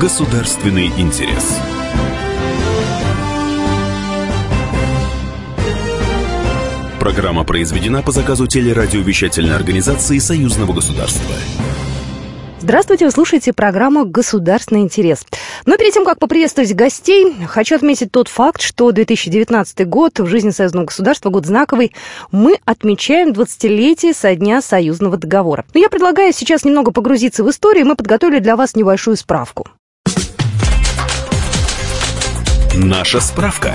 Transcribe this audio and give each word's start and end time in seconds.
Государственный 0.00 0.86
интерес. 0.96 1.58
Программа 7.00 7.42
произведена 7.42 8.00
по 8.02 8.12
заказу 8.12 8.46
телерадиовещательной 8.46 9.56
организации 9.56 10.18
Союзного 10.18 10.72
государства. 10.72 11.34
Здравствуйте, 12.60 13.06
вы 13.06 13.10
слушаете 13.10 13.52
программу 13.52 14.04
«Государственный 14.04 14.82
интерес». 14.82 15.26
Но 15.66 15.76
перед 15.76 15.92
тем, 15.94 16.04
как 16.04 16.20
поприветствовать 16.20 16.72
гостей, 16.74 17.34
хочу 17.48 17.74
отметить 17.74 18.12
тот 18.12 18.28
факт, 18.28 18.62
что 18.62 18.92
2019 18.92 19.88
год 19.88 20.20
в 20.20 20.26
жизни 20.26 20.50
союзного 20.50 20.84
государства, 20.84 21.30
год 21.30 21.44
знаковый, 21.44 21.92
мы 22.30 22.60
отмечаем 22.64 23.30
20-летие 23.30 24.14
со 24.14 24.36
дня 24.36 24.62
союзного 24.62 25.16
договора. 25.16 25.64
Но 25.74 25.80
я 25.80 25.88
предлагаю 25.88 26.32
сейчас 26.32 26.64
немного 26.64 26.92
погрузиться 26.92 27.42
в 27.42 27.50
историю, 27.50 27.86
мы 27.86 27.96
подготовили 27.96 28.38
для 28.38 28.54
вас 28.54 28.76
небольшую 28.76 29.16
справку. 29.16 29.66
Наша 32.80 33.20
справка. 33.20 33.74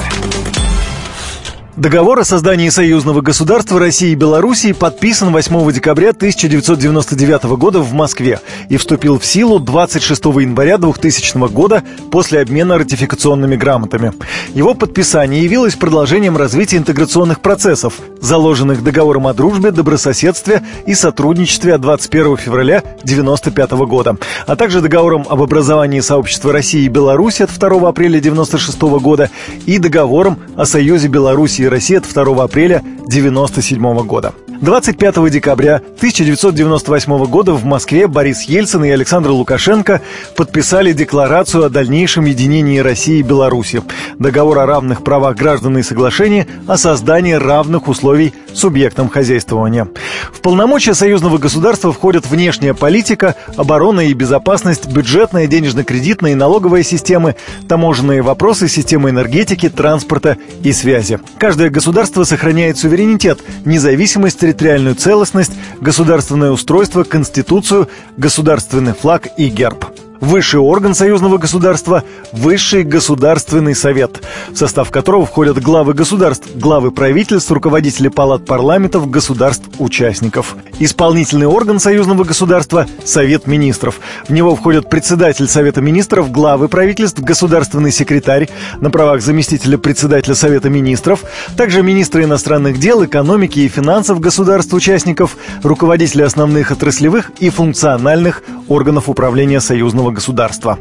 Договор 1.76 2.20
о 2.20 2.24
создании 2.24 2.70
союзного 2.70 3.22
государства 3.22 3.80
России 3.80 4.12
и 4.12 4.16
Белоруссии 4.16 4.74
подписан 4.74 5.32
8 5.32 5.72
декабря 5.72 6.12
1999 6.12 7.46
года 7.58 7.80
в 7.80 7.94
Москве 7.94 8.40
и 8.70 8.78
вступил 8.78 9.18
в 9.18 9.26
силу 9.26 9.58
26 9.58 10.24
января 10.26 10.78
2000 10.78 11.52
года 11.52 11.82
после 12.12 12.42
обмена 12.42 12.78
ратификационными 12.78 13.56
грамотами. 13.56 14.14
Его 14.54 14.76
подписание 14.76 15.42
явилось 15.42 15.74
продолжением 15.74 16.38
развития 16.38 16.78
интеграционных 16.78 17.40
процессов, 17.40 17.96
заложенных 18.22 18.84
договором 18.84 19.26
о 19.26 19.34
дружбе, 19.34 19.72
добрососедстве 19.72 20.62
и 20.86 20.94
сотрудничестве 20.94 21.74
от 21.74 21.82
21 21.82 22.38
февраля 22.38 22.78
1995 22.78 23.72
года, 23.88 24.18
а 24.46 24.56
также 24.56 24.80
договором 24.80 25.26
об 25.28 25.42
образовании 25.42 26.02
сообщества 26.02 26.54
России 26.54 26.84
и 26.84 26.88
Беларуси 26.88 27.42
от 27.42 27.50
2 27.50 27.90
апреля 27.90 28.20
1996 28.20 28.80
года 29.02 29.32
и 29.66 29.80
договором 29.80 30.38
о 30.56 30.66
Союзе 30.66 31.08
Беларуси 31.08 31.63
от 31.98 32.04
2 32.04 32.44
апреля 32.44 32.78
1997 32.78 34.06
года. 34.06 34.34
25 34.64 35.30
декабря 35.30 35.76
1998 35.98 37.26
года 37.26 37.52
в 37.52 37.66
Москве 37.66 38.08
Борис 38.08 38.44
Ельцин 38.44 38.86
и 38.86 38.90
Александр 38.90 39.32
Лукашенко 39.32 40.00
подписали 40.38 40.94
декларацию 40.94 41.66
о 41.66 41.70
дальнейшем 41.70 42.24
единении 42.24 42.80
России 42.80 43.20
и 43.20 43.24
Беларуси, 43.24 43.84
договор 44.20 44.60
о 44.60 44.66
равных 44.66 45.04
правах 45.04 45.36
граждан 45.36 45.78
и 45.80 45.84
соглашение 45.84 46.48
о 46.66 46.78
создании 46.78 47.34
равных 47.34 47.90
условий 47.90 48.34
субъектам 48.54 49.10
хозяйствования. 49.10 49.90
В 50.32 50.40
полномочия 50.40 50.94
союзного 50.94 51.40
государства 51.40 51.92
входят 51.92 52.26
внешняя 52.26 52.74
политика, 52.74 53.36
оборона 53.58 54.08
и 54.08 54.14
безопасность, 54.14 54.88
бюджетная, 54.88 55.48
денежно-кредитная 55.48 56.32
и 56.32 56.36
налоговая 56.36 56.84
системы, 56.84 57.36
таможенные 57.68 58.22
вопросы, 58.22 58.70
системы 58.70 59.10
энергетики, 59.10 59.68
транспорта 59.68 60.38
и 60.64 60.72
связи. 60.72 61.20
Каждое 61.38 61.70
государство 61.70 62.24
сохраняет 62.24 62.78
суверенитет, 62.78 63.40
независимость, 63.66 64.53
территориальную 64.54 64.96
целостность, 64.96 65.52
государственное 65.82 66.52
устройство, 66.52 67.04
конституцию, 67.04 67.90
государственный 68.18 68.94
флаг 68.94 69.28
и 69.38 69.50
герб. 69.50 69.86
Высший 70.24 70.62
орган 70.62 70.96
союзного 70.96 71.38
государства– 71.38 72.02
Высший 72.32 72.84
государственный 72.84 73.76
совет, 73.76 74.24
в 74.52 74.58
состав 74.58 74.90
которого 74.90 75.26
входят 75.26 75.62
главы 75.62 75.94
государств, 75.94 76.48
главы 76.56 76.92
правительств, 76.92 77.52
руководители 77.52 78.08
палат 78.08 78.46
парламентов, 78.46 79.10
государств-участников. 79.10 80.56
Исполнительный 80.80 81.46
орган 81.46 81.80
союзного 81.80 82.24
государства– 82.24 82.88
Совет 83.04 83.48
министров. 83.48 84.00
В 84.28 84.34
него 84.34 84.56
входят 84.56 84.90
председатель 84.90 85.48
Совета 85.48 85.82
министров, 85.82 86.32
главы 86.32 86.70
правительств, 86.70 87.20
государственный 87.20 87.92
секретарь 87.92 88.50
на 88.80 88.90
правах 88.90 89.22
заместителя 89.22 89.78
председателя 89.78 90.36
Совета 90.36 90.70
министров, 90.70 91.20
также 91.58 91.84
министры 91.84 92.24
иностранных 92.24 92.80
дел, 92.80 93.04
экономики 93.04 93.60
и 93.60 93.68
финансов 93.68 94.22
государств-участников, 94.22 95.36
руководители 95.64 96.22
основных 96.22 96.72
отраслевых 96.72 97.32
и 97.40 97.50
функциональных 97.50 98.42
органов 98.70 99.10
управления 99.10 99.60
союзного 99.60 100.13
государства. 100.14 100.80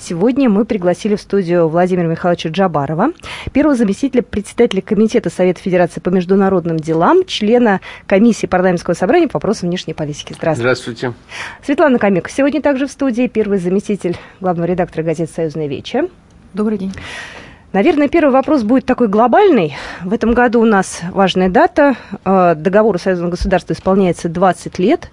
Сегодня 0.00 0.48
мы 0.48 0.64
пригласили 0.64 1.16
в 1.16 1.20
студию 1.20 1.68
Владимира 1.68 2.06
Михайловича 2.06 2.48
Джабарова, 2.48 3.08
первого 3.52 3.76
заместителя 3.76 4.22
председателя 4.22 4.80
Комитета 4.80 5.28
Совета 5.28 5.60
Федерации 5.60 6.00
по 6.00 6.08
международным 6.08 6.78
делам, 6.78 7.26
члена 7.26 7.80
комиссии 8.06 8.46
парламентского 8.46 8.94
собрания 8.94 9.28
по 9.28 9.36
вопросам 9.36 9.68
внешней 9.68 9.92
политики. 9.92 10.32
Здравствуйте. 10.32 10.62
Здравствуйте. 10.62 11.12
Светлана 11.62 11.98
Камик 11.98 12.30
сегодня 12.30 12.62
также 12.62 12.86
в 12.86 12.90
студии, 12.90 13.26
первый 13.26 13.58
заместитель 13.58 14.16
главного 14.40 14.66
редактора 14.66 15.02
газеты 15.02 15.30
«Союзная 15.30 15.66
веча». 15.66 16.08
Добрый 16.54 16.78
день. 16.78 16.94
Наверное, 17.74 18.08
первый 18.08 18.30
вопрос 18.30 18.62
будет 18.62 18.86
такой 18.86 19.08
глобальный. 19.08 19.76
В 20.02 20.14
этом 20.14 20.32
году 20.32 20.62
у 20.62 20.64
нас 20.64 21.02
важная 21.10 21.50
дата. 21.50 21.96
Э, 22.24 22.54
договору 22.56 22.98
Союзного 22.98 23.32
государства 23.32 23.74
исполняется 23.74 24.30
20 24.30 24.78
лет. 24.78 25.10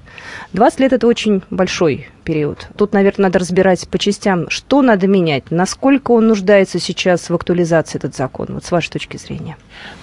20 0.53 0.79
лет– 0.79 0.93
это 0.93 1.05
очень 1.05 1.41
большой 1.49 2.07
период. 2.23 2.69
Тут, 2.77 2.93
наверное, 2.93 3.25
надо 3.25 3.39
разбирать 3.39 3.85
по 3.89 3.97
частям, 3.97 4.49
что 4.49 4.81
надо 4.81 5.05
менять, 5.05 5.51
насколько 5.51 6.11
он 6.11 6.27
нуждается 6.27 6.79
сейчас 6.79 7.29
в 7.29 7.35
актуализации 7.35 7.97
этот 7.97 8.15
закон, 8.15 8.47
вот 8.51 8.63
с 8.63 8.71
вашей 8.71 8.89
точки 8.89 9.17
зрения. 9.17 9.57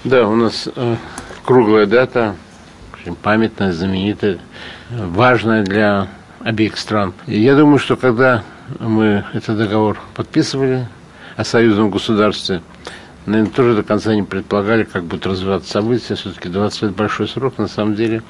Да, 0.04 0.28
у 0.28 0.36
нас 0.36 0.68
э, 0.76 0.96
круглая 1.46 1.86
дата, 1.86 2.34
памятная, 3.22 3.72
знаменитая, 3.72 4.38
важная 4.90 5.64
для 5.64 6.08
обеих 6.40 6.76
стран. 6.76 7.14
Я 7.26 7.56
думаю, 7.56 7.78
что 7.78 7.96
когда 7.96 8.42
мы 8.78 9.24
этот 9.32 9.56
договор 9.56 9.98
подписывали, 10.14 10.86
о 11.36 11.44
союзном 11.44 11.90
государстве, 11.90 12.62
наверное, 13.26 13.52
тоже 13.52 13.74
до 13.76 13.82
конца 13.82 14.14
не 14.14 14.22
предполагали, 14.22 14.84
как 14.84 15.04
будут 15.04 15.26
развиваться 15.26 15.70
события. 15.70 16.14
Все-таки 16.14 16.48
20 16.48 16.82
лет 16.82 16.96
большой 16.96 17.28
срок, 17.28 17.58
на 17.58 17.68
самом 17.68 17.94
деле. 17.94 18.22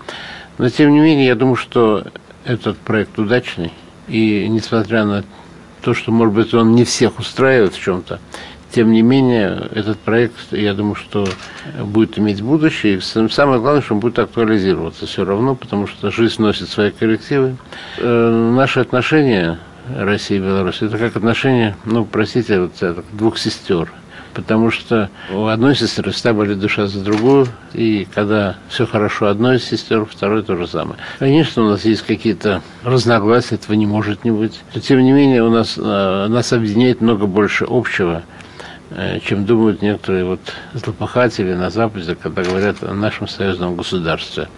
Но, 0.59 0.69
тем 0.69 0.93
не 0.93 1.01
менее, 1.01 1.27
я 1.27 1.35
думаю, 1.35 1.57
что 1.57 2.05
этот 2.45 2.79
проект 2.79 3.19
удачный. 3.19 3.73
И 4.09 4.47
несмотря 4.49 5.05
на 5.05 5.25
то, 5.81 5.95
что, 5.95 6.13
может 6.13 6.35
быть, 6.35 6.55
он 6.55 6.75
не 6.75 6.85
всех 6.85 7.19
устраивает 7.19 7.75
в 7.75 7.81
чем-то, 7.81 8.21
тем 8.73 8.91
не 8.93 9.03
менее, 9.03 9.69
этот 9.73 9.99
проект, 9.99 10.35
я 10.51 10.73
думаю, 10.73 10.95
что 10.95 11.27
будет 11.79 12.19
иметь 12.19 12.41
будущее. 12.41 12.97
И 12.97 13.29
самое 13.29 13.61
главное, 13.61 13.83
что 13.83 13.95
он 13.95 14.01
будет 14.01 14.19
актуализироваться 14.19 15.07
все 15.07 15.25
равно, 15.25 15.55
потому 15.55 15.87
что 15.87 16.11
жизнь 16.11 16.41
носит 16.41 16.71
свои 16.71 16.91
коррективы. 16.91 17.57
Э, 17.99 18.51
наши 18.55 18.81
отношения 18.81 19.59
России 19.89 20.37
и 20.37 20.41
Беларуси. 20.41 20.85
Это 20.85 20.99
как 20.99 21.17
отношения, 21.17 21.77
ну, 21.85 22.05
простите, 22.05 22.61
вот 22.61 22.73
это, 22.81 23.05
двух 23.13 23.39
сестер. 23.39 23.93
Потому 24.35 24.71
что 24.71 25.11
у 25.31 25.47
одной 25.47 25.75
сестры 25.77 26.11
всегда 26.11 26.55
душа 26.55 26.87
за 26.87 27.05
другую, 27.05 27.49
и 27.75 28.09
когда 28.15 28.57
все 28.69 28.87
хорошо 28.87 29.27
одной 29.27 29.57
из 29.57 29.65
сестер, 29.65 30.07
второй 30.07 30.43
то 30.43 30.57
же 30.57 30.67
самое. 30.67 30.97
Конечно, 31.19 31.65
у 31.65 31.69
нас 31.69 31.85
есть 31.85 32.03
какие-то 32.03 32.63
разногласия, 32.83 33.57
этого 33.57 33.75
не 33.75 33.85
может 33.85 34.25
не 34.25 34.31
быть. 34.31 34.61
Но, 34.75 34.81
тем 34.81 35.03
не 35.03 35.13
менее, 35.13 35.43
у 35.43 35.51
нас, 35.51 35.75
э, 35.77 36.27
нас 36.29 36.51
объединяет 36.53 37.03
много 37.03 37.27
больше 37.27 37.67
общего, 37.69 38.23
чем 39.25 39.45
думают 39.45 39.83
некоторые 39.83 40.25
вот 40.25 40.41
злопыхатели 40.75 41.55
на 41.55 41.71
Западе, 41.71 42.15
когда 42.15 42.43
говорят 42.43 42.83
о 42.83 42.95
нашем 42.95 43.29
союзном 43.29 43.77
государстве. 43.77 44.49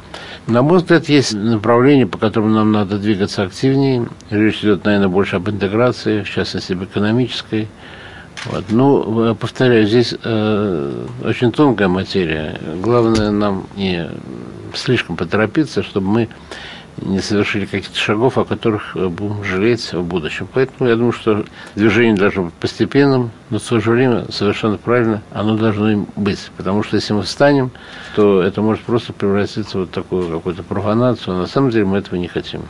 На 0.47 0.63
мой 0.63 0.79
взгляд, 0.79 1.09
есть 1.09 1.33
направление, 1.33 2.07
по 2.07 2.19
которому 2.19 2.51
нам 2.51 2.73
надо 2.73 2.99
двигаться 2.99 3.43
активнее. 3.43 4.09
Речь 4.31 4.59
идет, 4.61 4.85
наверное, 4.85 5.09
больше 5.09 5.37
об 5.37 5.49
интеграции, 5.49 6.23
в 6.23 6.31
частности, 6.31 6.73
об 6.73 6.85
экономической. 6.85 7.69
Вот. 8.47 8.65
Ну, 8.69 9.35
повторяю, 9.37 9.87
здесь 9.87 10.15
э, 10.23 11.07
очень 11.25 11.51
тонкая 11.51 11.89
материя. 11.89 12.61
Главное 12.83 13.31
нам 13.31 13.67
не 13.77 14.11
слишком 14.75 15.17
поторопиться, 15.17 15.83
чтобы 15.83 16.09
мы 16.09 16.29
не 16.99 17.21
совершили 17.21 17.65
каких-то 17.65 17.99
шагов, 17.99 18.39
о 18.39 18.45
которых 18.45 18.97
э, 18.97 19.09
будем 19.09 19.45
жалеть 19.45 19.93
в 19.93 20.03
будущем. 20.03 20.49
Поэтому 20.53 20.89
я 20.89 20.97
думаю, 20.97 21.13
что 21.13 21.45
движение 21.75 22.15
должно 22.15 22.45
быть 22.45 22.55
постепенным, 22.55 23.31
но 23.51 23.59
в 23.59 23.63
то 23.63 23.81
же 23.81 23.91
время 23.91 24.27
совершенно 24.31 24.79
правильно 24.79 25.23
оно 25.31 25.57
должно 25.57 25.91
им 25.91 26.07
быть. 26.17 26.51
Потому 26.57 26.83
что 26.83 26.97
если 26.97 27.13
мы 27.13 27.23
встанем, 27.23 27.71
то 28.15 28.43
это 28.43 28.63
может 28.63 28.83
просто 28.85 29.13
превратиться 29.13 29.79
в 29.79 29.81
вот 29.83 29.91
такую 29.91 30.29
какую-то 30.29 30.63
профанацию. 30.63 31.35
А 31.35 31.41
на 31.41 31.47
самом 31.47 31.71
деле 31.71 31.85
мы 31.85 31.99
этого 31.99 32.17
не 32.17 32.29
хотим. 32.29 32.63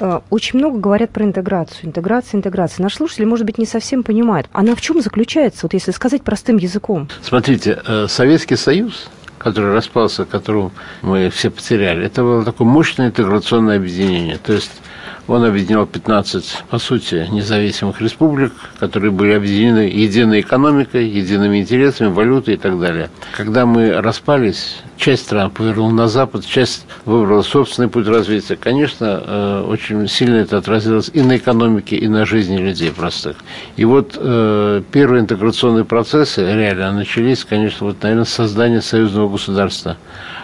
Э, 0.00 0.20
очень 0.30 0.58
много 0.58 0.78
говорят 0.78 1.10
про 1.10 1.24
интеграцию. 1.24 1.86
Интеграция, 1.86 2.38
интеграция. 2.38 2.82
Наш 2.82 2.94
слушатель, 2.94 3.26
может 3.26 3.46
быть, 3.46 3.58
не 3.58 3.66
совсем 3.66 4.02
понимает. 4.02 4.46
Она 4.52 4.74
в 4.74 4.80
чем 4.80 5.00
заключается, 5.00 5.60
вот 5.62 5.74
если 5.74 5.92
сказать 5.92 6.22
простым 6.22 6.56
языком? 6.56 7.08
Смотрите, 7.22 7.80
э, 7.86 8.06
Советский 8.08 8.56
Союз 8.56 9.08
который 9.40 9.72
распался, 9.72 10.26
которого 10.26 10.70
мы 11.00 11.30
все 11.30 11.50
потеряли, 11.50 12.04
это 12.04 12.22
было 12.22 12.44
такое 12.44 12.68
мощное 12.68 13.08
интеграционное 13.08 13.76
объединение. 13.76 14.36
То 14.36 14.52
есть 14.52 14.70
Он 15.30 15.44
объединял 15.44 15.86
15, 15.86 16.64
по 16.70 16.78
сути, 16.78 17.28
независимых 17.30 18.00
республик, 18.00 18.52
которые 18.80 19.12
были 19.12 19.30
объединены 19.34 19.88
единой 19.88 20.40
экономикой, 20.40 21.06
едиными 21.06 21.60
интересами, 21.60 22.08
валютой 22.08 22.54
и 22.54 22.56
так 22.56 22.80
далее. 22.80 23.10
Когда 23.36 23.64
мы 23.64 23.92
распались, 23.92 24.78
часть 24.96 25.26
стран 25.26 25.52
повернула 25.52 25.92
на 25.92 26.08
Запад, 26.08 26.44
часть 26.44 26.84
выбрала 27.04 27.42
собственный 27.42 27.88
путь 27.88 28.08
развития. 28.08 28.56
Конечно, 28.56 29.22
э, 29.24 29.64
очень 29.68 30.08
сильно 30.08 30.34
это 30.34 30.58
отразилось 30.58 31.12
и 31.14 31.22
на 31.22 31.36
экономике, 31.36 31.94
и 31.94 32.08
на 32.08 32.26
жизни 32.26 32.56
людей 32.56 32.90
простых. 32.90 33.36
И 33.76 33.84
вот 33.84 34.18
э, 34.20 34.82
первые 34.90 35.20
интеграционные 35.20 35.84
процессы 35.84 36.44
реально 36.44 36.90
начались, 36.90 37.44
конечно, 37.44 37.86
вот, 37.86 38.02
наверное, 38.02 38.24
с 38.24 38.30
создания 38.30 38.82
союзного 38.82 39.28
государства 39.28 39.96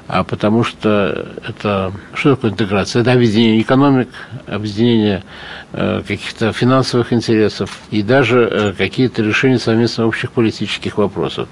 а 0.08 0.22
потому 0.22 0.62
что 0.62 1.26
это 1.46 1.92
что 2.14 2.34
такое 2.36 2.52
интеграция? 2.52 3.02
Это 3.02 3.12
объединение 3.12 3.60
экономик, 3.60 4.08
объединение 4.46 5.24
э, 5.72 6.02
каких-то 6.06 6.52
финансовых 6.52 7.12
интересов 7.12 7.80
и 7.90 8.02
даже 8.02 8.40
э, 8.40 8.72
какие-то 8.72 9.22
решения 9.22 9.58
совместно 9.58 10.06
общих 10.06 10.30
политических 10.30 10.98
вопросов. 10.98 11.48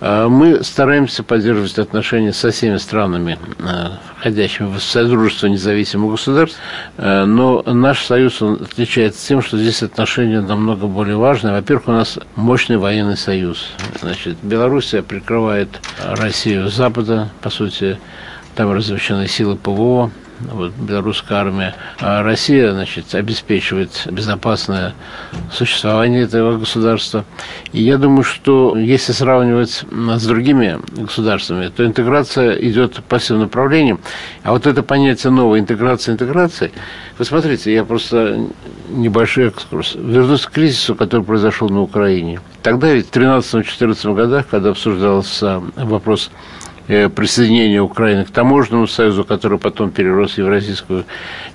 Э, 0.00 0.28
мы 0.28 0.62
стараемся 0.62 1.22
поддерживать 1.22 1.78
отношения 1.78 2.32
со 2.32 2.50
всеми 2.50 2.76
странами, 2.76 3.38
входящими 4.16 4.66
в 4.66 4.80
Содружество 4.80 5.46
независимых 5.46 6.12
государств, 6.12 6.58
но 6.96 7.62
наш 7.66 8.04
союз 8.04 8.42
он 8.42 8.54
отличается 8.54 9.26
тем, 9.26 9.42
что 9.42 9.58
здесь 9.58 9.82
отношения 9.82 10.40
намного 10.40 10.86
более 10.86 11.16
важные. 11.16 11.54
Во-первых, 11.54 11.88
у 11.88 11.92
нас 11.92 12.18
мощный 12.36 12.76
военный 12.76 13.16
союз. 13.16 13.68
Значит, 14.00 14.36
Белоруссия 14.42 15.02
прикрывает 15.02 15.68
Россию 16.04 16.68
с 16.68 16.74
запада, 16.74 17.30
по 17.42 17.50
сути, 17.50 17.98
там 18.54 18.72
размещены 18.72 19.28
силы 19.28 19.56
ПВО, 19.56 20.10
вот, 20.40 20.72
белорусская 20.72 21.38
армия. 21.38 21.74
А 22.00 22.22
Россия, 22.22 22.72
значит, 22.72 23.14
обеспечивает 23.14 24.06
безопасное 24.10 24.94
существование 25.52 26.22
этого 26.22 26.58
государства. 26.58 27.24
И 27.72 27.82
я 27.82 27.98
думаю, 27.98 28.24
что 28.24 28.76
если 28.76 29.12
сравнивать 29.12 29.84
с 29.90 30.26
другими 30.26 30.80
государствами, 30.96 31.68
то 31.68 31.84
интеграция 31.84 32.52
идет 32.52 33.02
по 33.04 33.18
всем 33.18 33.40
направлениям. 33.40 34.00
А 34.42 34.52
вот 34.52 34.66
это 34.66 34.82
понятие 34.82 35.32
новой 35.32 35.60
интеграции, 35.60 36.12
интеграции, 36.12 36.72
вы 37.18 37.24
смотрите, 37.24 37.72
я 37.72 37.84
просто 37.84 38.46
небольшой 38.88 39.48
экскурс. 39.48 39.94
Вернусь 39.96 40.46
к 40.46 40.50
кризису, 40.50 40.94
который 40.94 41.24
произошел 41.24 41.68
на 41.68 41.82
Украине. 41.82 42.40
Тогда 42.62 42.92
ведь 42.92 43.08
в 43.08 43.12
13-14 43.12 44.14
годах, 44.14 44.46
когда 44.48 44.70
обсуждался 44.70 45.62
вопрос 45.76 46.30
присоединения 46.88 47.82
Украины 47.82 48.24
к 48.24 48.30
таможенному 48.30 48.86
союзу, 48.86 49.24
который 49.24 49.58
потом 49.58 49.90
перерос 49.90 50.32
в 50.32 50.38
Евразийский 50.38 51.04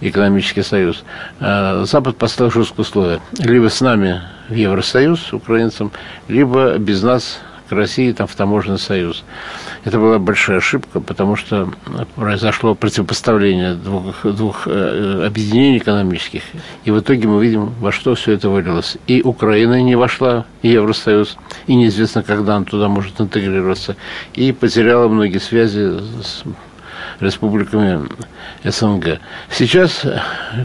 экономический 0.02 0.62
союз, 0.62 1.04
э, 1.40 1.86
Запад 1.86 2.18
поставил 2.18 2.52
жесткие 2.52 2.82
условия. 2.82 3.20
Либо 3.40 3.70
с 3.70 3.82
нами 3.82 4.22
в 4.50 4.54
Евросоюз, 4.54 5.34
украинцам, 5.34 5.92
либо 6.28 6.78
без 6.78 7.02
нас 7.02 7.40
к 7.70 7.72
России 7.72 8.12
там, 8.12 8.28
в 8.28 8.36
таможенный 8.36 8.80
союз. 8.80 9.24
Это 9.84 10.00
была 10.00 10.20
большая 10.20 10.58
ошибка, 10.58 11.00
потому 11.00 11.36
что 11.36 11.70
произошло 12.16 12.76
противопоставление 12.76 13.76
двух, 13.76 14.24
двух 14.24 14.68
э, 14.68 15.26
объединений 15.26 15.78
экономических. 15.78 16.44
И 16.86 16.92
в 16.92 17.00
итоге 17.00 17.28
мы 17.28 17.44
видим, 17.44 17.74
во 17.80 17.92
что 17.92 18.16
все 18.16 18.34
это 18.34 18.50
вылилось. 18.50 18.98
И 19.08 19.22
Украина 19.22 19.82
не 19.82 19.96
вошла 19.96 20.46
в 20.62 20.66
Евросоюз, 20.66 21.38
и 21.68 21.76
неизвестно, 21.76 22.24
когда 22.24 22.56
она 22.56 22.66
туда 22.66 22.88
может 22.88 23.20
интегрироваться, 23.20 23.96
и 24.34 24.52
потеряла 24.52 25.08
многие 25.08 25.40
связи 25.40 26.00
с 26.22 26.44
республиками 27.20 28.08
СНГ. 28.64 29.20
Сейчас, 29.52 30.06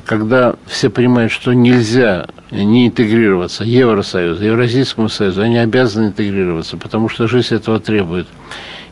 когда 0.05 0.55
все 0.67 0.91
понимают, 0.91 1.33
что 1.33 1.53
нельзя 1.53 2.27
не 2.51 2.89
интегрироваться 2.89 3.65
Евросоюзу, 3.65 4.45
Евразийскому 4.45 5.09
союзу, 5.09 5.43
они 5.43 5.59
обязаны 5.59 6.07
интегрироваться, 6.07 6.77
потому 6.77 7.09
что 7.09 7.29
жизнь 7.29 7.55
этого 7.55 7.81
требует. 7.81 8.27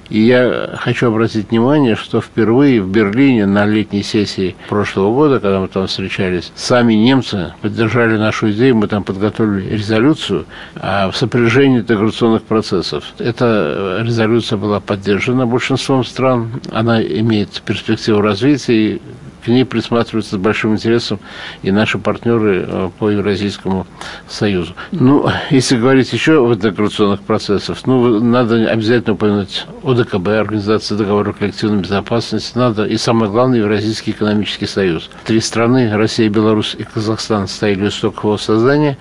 И 0.08 0.20
я 0.20 0.76
хочу 0.78 1.08
обратить 1.08 1.50
внимание, 1.50 1.96
что 1.96 2.20
впервые 2.20 2.82
в 2.82 2.88
Берлине 2.88 3.46
на 3.46 3.66
летней 3.66 4.02
сессии 4.02 4.56
прошлого 4.68 5.12
года, 5.12 5.40
когда 5.40 5.60
мы 5.60 5.68
там 5.68 5.86
встречались, 5.86 6.52
сами 6.54 6.94
немцы 6.94 7.54
поддержали 7.60 8.16
нашу 8.16 8.50
идею, 8.52 8.76
мы 8.76 8.88
там 8.88 9.04
подготовили 9.04 9.74
резолюцию 9.74 10.46
о 10.76 11.10
сопряжении 11.12 11.80
интеграционных 11.80 12.42
процессов. 12.42 13.04
Эта 13.18 14.00
резолюция 14.02 14.56
была 14.56 14.80
поддержана 14.80 15.46
большинством 15.46 16.04
стран, 16.04 16.60
она 16.72 17.02
имеет 17.02 17.62
перспективу 17.62 18.20
развития, 18.20 19.00
к 19.46 19.48
ней 19.48 19.64
присматриваются 19.64 20.34
с 20.34 20.38
большим 20.38 20.72
интересом 20.72 21.20
и 21.62 21.70
наши 21.70 21.98
партнеры 21.98 22.64
э, 22.66 22.90
по 22.98 23.10
Евразийскому 23.10 23.86
союзу. 24.28 24.74
Ну, 24.90 25.30
если 25.50 25.76
говорить 25.76 26.12
еще 26.12 26.44
в 26.44 26.52
интеграционных 26.52 27.20
процессах, 27.20 27.78
ну, 27.86 28.18
надо 28.18 28.68
обязательно 28.68 29.14
упомянуть 29.14 29.66
ОДКБ, 29.84 30.26
Организация 30.26 30.98
договора 30.98 31.32
коллективной 31.32 31.82
безопасности, 31.82 32.58
надо 32.58 32.86
и 32.86 32.96
самое 32.96 33.30
главное 33.30 33.60
Евразийский 33.60 34.10
экономический 34.10 34.66
союз. 34.66 35.10
Три 35.24 35.38
страны, 35.38 35.96
Россия, 35.96 36.28
Беларусь 36.28 36.74
и 36.76 36.82
Казахстан, 36.82 37.46
стояли 37.46 37.84
у 37.84 37.88
истоков 37.88 38.24
его 38.24 38.38
создания. 38.38 38.98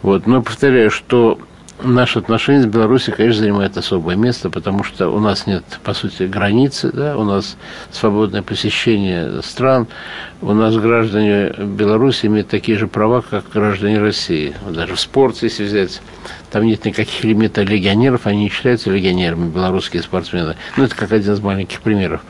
Вот. 0.00 0.26
Но 0.26 0.40
повторяю, 0.40 0.90
что 0.90 1.38
наши 1.84 2.18
отношения 2.18 2.62
с 2.62 2.66
Беларусью, 2.66 3.14
конечно, 3.14 3.40
занимают 3.40 3.76
особое 3.76 4.16
место, 4.16 4.50
потому 4.50 4.84
что 4.84 5.08
у 5.08 5.20
нас 5.20 5.46
нет, 5.46 5.64
по 5.82 5.94
сути, 5.94 6.24
границы, 6.24 6.90
да, 6.92 7.16
у 7.16 7.24
нас 7.24 7.56
свободное 7.92 8.42
посещение 8.42 9.42
стран, 9.42 9.86
у 10.42 10.52
нас 10.52 10.76
граждане 10.76 11.50
Беларуси 11.58 12.26
имеют 12.26 12.48
такие 12.48 12.78
же 12.78 12.86
права, 12.86 13.22
как 13.22 13.44
граждане 13.52 14.00
России. 14.00 14.54
Даже 14.68 14.94
в 14.94 15.00
спорте, 15.00 15.46
если 15.46 15.64
взять, 15.64 16.00
там 16.54 16.66
нет 16.66 16.84
никаких 16.84 17.24
лимитов 17.24 17.68
легионеров, 17.68 18.28
они 18.28 18.44
не 18.44 18.48
считаются 18.48 18.88
легионерами, 18.88 19.50
белорусские 19.50 20.04
спортсмены. 20.04 20.54
Ну, 20.76 20.84
это 20.84 20.94
как 20.94 21.10
один 21.10 21.32
из 21.32 21.40
маленьких 21.40 21.80
примеров. 21.80 22.20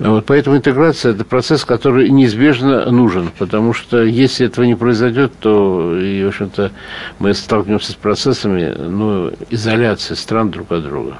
Вот, 0.00 0.26
поэтому 0.26 0.56
интеграция– 0.56 1.12
это 1.14 1.24
процесс, 1.24 1.64
который 1.64 2.08
неизбежно 2.08 2.90
нужен, 2.90 3.30
потому 3.38 3.72
что 3.72 4.02
если 4.02 4.46
этого 4.46 4.64
не 4.64 4.74
произойдет, 4.74 5.32
то, 5.38 5.96
и, 5.96 6.24
в 6.24 6.28
общем-то, 6.28 6.72
мы 7.20 7.34
столкнемся 7.34 7.92
с 7.92 7.94
процессами 7.94 8.74
ну, 8.76 9.32
изоляции 9.50 10.14
стран 10.14 10.50
друг 10.50 10.72
от 10.72 10.82
друга. 10.82 11.18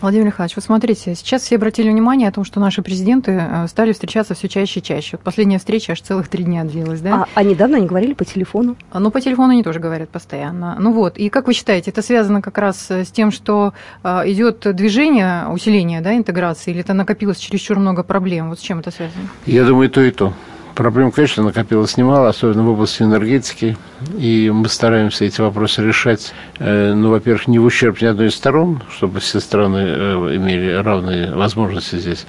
Владимир 0.00 0.26
Михайлович, 0.26 0.56
вот 0.56 0.64
смотрите, 0.64 1.14
сейчас 1.14 1.42
все 1.42 1.56
обратили 1.56 1.90
внимание 1.90 2.28
о 2.28 2.32
том, 2.32 2.44
что 2.44 2.60
наши 2.60 2.82
президенты 2.82 3.32
э, 3.32 3.66
стали 3.68 3.92
встречаться 3.92 4.34
все 4.34 4.48
чаще 4.48 4.80
и 4.80 4.82
чаще. 4.82 5.16
Вот 5.16 5.20
последняя 5.20 5.58
встреча 5.58 5.92
аж 5.92 6.00
целых 6.00 6.28
три 6.28 6.44
дня 6.44 6.64
длилась, 6.64 7.00
да? 7.00 7.22
А, 7.22 7.28
а 7.34 7.42
недавно 7.42 7.78
они 7.78 7.86
говорили 7.86 8.14
по 8.14 8.24
телефону? 8.24 8.76
А, 8.90 9.00
ну, 9.00 9.10
по 9.10 9.20
телефону 9.20 9.52
они 9.52 9.62
тоже 9.62 9.80
говорят 9.80 10.08
постоянно. 10.10 10.76
Ну 10.78 10.92
вот, 10.92 11.18
и 11.18 11.28
как 11.28 11.46
вы 11.46 11.54
считаете, 11.54 11.90
это 11.90 12.02
связано 12.02 12.42
как 12.42 12.58
раз 12.58 12.90
с 12.90 13.10
тем, 13.10 13.30
что 13.30 13.72
э, 14.02 14.08
идет 14.26 14.60
движение, 14.74 15.46
усиление 15.48 16.00
да, 16.00 16.16
интеграции, 16.16 16.70
или 16.70 16.80
это 16.80 16.94
накопилось 16.94 17.38
чересчур 17.38 17.78
много 17.78 18.02
проблем? 18.02 18.50
Вот 18.50 18.58
с 18.58 18.62
чем 18.62 18.80
это 18.80 18.90
связано? 18.90 19.28
Я 19.46 19.64
думаю, 19.64 19.90
то 19.90 20.00
и 20.02 20.10
то. 20.10 20.32
Проблем, 20.74 21.12
конечно, 21.12 21.42
накопилось 21.42 21.98
немало, 21.98 22.30
особенно 22.30 22.62
в 22.62 22.70
области 22.70 23.02
энергетики. 23.02 23.76
И 24.16 24.50
мы 24.50 24.68
стараемся 24.68 25.26
эти 25.26 25.40
вопросы 25.40 25.82
решать, 25.82 26.32
э, 26.58 26.94
ну, 26.94 27.10
во-первых, 27.10 27.46
не 27.46 27.58
в 27.58 27.64
ущерб 27.64 28.00
ни 28.00 28.06
одной 28.06 28.28
из 28.28 28.34
сторон, 28.34 28.82
чтобы 28.90 29.20
все 29.20 29.38
страны 29.40 29.76
э, 29.76 30.36
имели 30.36 30.72
равные 30.72 31.34
возможности 31.34 31.96
здесь. 31.96 32.24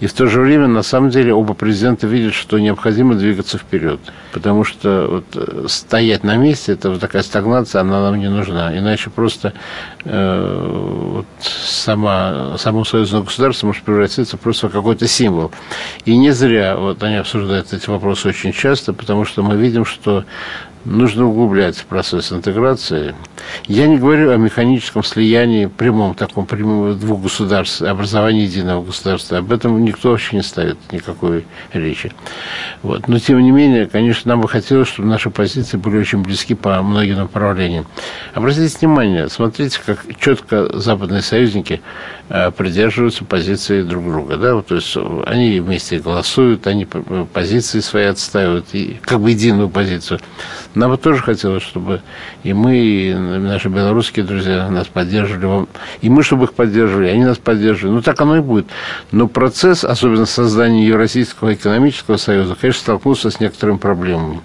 И 0.00 0.06
в 0.06 0.12
то 0.12 0.26
же 0.26 0.40
время, 0.40 0.68
на 0.68 0.82
самом 0.82 1.08
деле, 1.10 1.32
оба 1.32 1.54
президента 1.54 2.06
видят, 2.06 2.34
что 2.34 2.58
необходимо 2.58 3.14
двигаться 3.14 3.56
вперед. 3.56 4.00
Потому 4.32 4.64
что 4.64 5.06
вот, 5.10 5.24
э, 5.34 5.66
стоять 5.68 6.24
на 6.24 6.36
месте, 6.36 6.72
это 6.72 6.90
вот 6.90 7.00
такая 7.00 7.22
стагнация, 7.22 7.80
она 7.80 8.02
нам 8.02 8.18
не 8.18 8.28
нужна. 8.28 8.76
Иначе 8.76 9.08
просто 9.08 9.54
э, 10.04 10.70
вот, 11.10 11.26
сама, 11.40 12.58
само 12.58 12.84
союзное 12.84 13.22
государство 13.22 13.66
может 13.66 13.82
превратиться 13.82 14.36
просто 14.36 14.68
в 14.68 14.72
какой-то 14.72 15.08
символ. 15.08 15.50
И 16.04 16.16
не 16.16 16.32
зря 16.32 16.76
вот 16.76 17.02
они 17.02 17.16
обсуждают 17.16 17.72
эти 17.78 17.88
вопросы 17.88 18.28
очень 18.28 18.52
часто, 18.52 18.92
потому 18.92 19.24
что 19.24 19.42
мы 19.42 19.56
видим, 19.56 19.84
что 19.84 20.24
нужно 20.84 21.26
углублять 21.26 21.84
процесс 21.84 22.32
интеграции. 22.32 23.14
Я 23.66 23.86
не 23.86 23.98
говорю 23.98 24.30
о 24.30 24.36
механическом 24.36 25.02
слиянии, 25.02 25.66
прямом 25.66 26.14
таком, 26.14 26.46
прямом 26.46 26.98
двух 26.98 27.22
государств, 27.22 27.82
образовании 27.82 28.42
единого 28.42 28.84
государства. 28.84 29.38
Об 29.38 29.52
этом 29.52 29.84
никто 29.84 30.10
вообще 30.10 30.36
не 30.36 30.42
ставит 30.42 30.76
никакой 30.92 31.46
речи. 31.72 32.12
Вот. 32.82 33.08
Но, 33.08 33.18
тем 33.18 33.40
не 33.40 33.50
менее, 33.50 33.86
конечно, 33.86 34.28
нам 34.30 34.40
бы 34.40 34.48
хотелось, 34.48 34.88
чтобы 34.88 35.08
наши 35.08 35.30
позиции 35.30 35.76
были 35.76 35.98
очень 35.98 36.22
близки 36.22 36.54
по 36.54 36.80
многим 36.82 37.16
направлениям. 37.16 37.86
Обратите 38.34 38.78
внимание, 38.78 39.28
смотрите, 39.28 39.80
как 39.84 40.04
четко 40.18 40.78
западные 40.78 41.22
союзники 41.22 41.80
э, 42.28 42.50
придерживаются 42.50 43.24
позиции 43.24 43.82
друг 43.82 44.04
друга. 44.04 44.36
Да? 44.36 44.54
Вот, 44.54 44.66
то 44.66 44.76
есть 44.76 44.96
они 45.26 45.60
вместе 45.60 45.98
голосуют, 45.98 46.66
они 46.66 46.86
позиции 47.32 47.80
свои 47.80 48.04
отстаивают, 48.04 48.66
и, 48.72 48.98
как 49.02 49.20
бы 49.20 49.30
единую 49.30 49.68
позицию. 49.68 50.20
Нам 50.78 50.92
бы 50.92 50.96
тоже 50.96 51.20
хотелось, 51.20 51.64
чтобы 51.64 52.02
и 52.44 52.52
мы, 52.52 52.76
и 52.76 53.12
наши 53.12 53.68
белорусские 53.68 54.24
друзья 54.24 54.68
нас 54.70 54.86
поддерживали, 54.86 55.66
и 56.02 56.08
мы, 56.08 56.22
чтобы 56.22 56.44
их 56.44 56.52
поддерживали, 56.52 57.08
и 57.08 57.10
они 57.10 57.24
нас 57.24 57.36
поддерживали. 57.36 57.96
Ну, 57.96 58.00
так 58.00 58.20
оно 58.20 58.36
и 58.36 58.40
будет. 58.40 58.66
Но 59.10 59.26
процесс, 59.26 59.82
особенно 59.82 60.24
создания 60.24 60.86
Евразийского 60.86 61.54
экономического 61.54 62.16
союза, 62.16 62.54
конечно, 62.54 62.80
столкнулся 62.80 63.28
с 63.30 63.40
некоторыми 63.40 63.78
проблемами. 63.78 64.40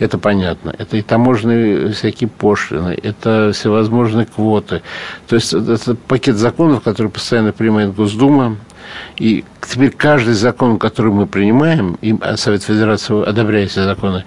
Это 0.00 0.18
понятно. 0.18 0.74
Это 0.76 0.96
и 0.96 1.02
таможенные 1.02 1.92
всякие 1.92 2.28
пошлины, 2.28 2.98
это 3.00 3.52
всевозможные 3.54 4.26
квоты. 4.26 4.82
То 5.28 5.36
есть 5.36 5.54
это 5.54 5.94
пакет 5.94 6.34
законов, 6.34 6.82
который 6.82 7.12
постоянно 7.12 7.52
принимает 7.52 7.94
Госдума, 7.94 8.56
и 9.18 9.44
теперь 9.64 9.90
каждый 9.90 10.34
закон, 10.34 10.80
который 10.80 11.12
мы 11.12 11.26
принимаем, 11.28 11.96
и 12.02 12.16
Совет 12.34 12.64
Федерации 12.64 13.24
одобряет 13.24 13.70
эти 13.70 13.84
законы, 13.84 14.24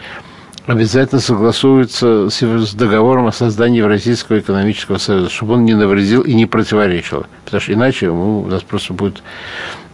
обязательно 0.70 1.20
согласуется 1.20 2.30
с 2.30 2.74
договором 2.76 3.26
о 3.26 3.32
создании 3.32 3.80
Евразийского 3.80 4.38
экономического 4.38 5.00
союза, 5.00 5.30
чтобы 5.32 5.56
он 5.56 5.66
не 5.66 5.74
навредил 5.74 6.22
и 6.22 6.36
не 6.36 6.46
противоречил. 6.46 7.26
Потому 7.46 7.62
что 7.62 7.74
иначе 7.74 8.10
у 8.10 8.46
нас 8.46 8.62
просто 8.62 8.94
будет 8.94 9.24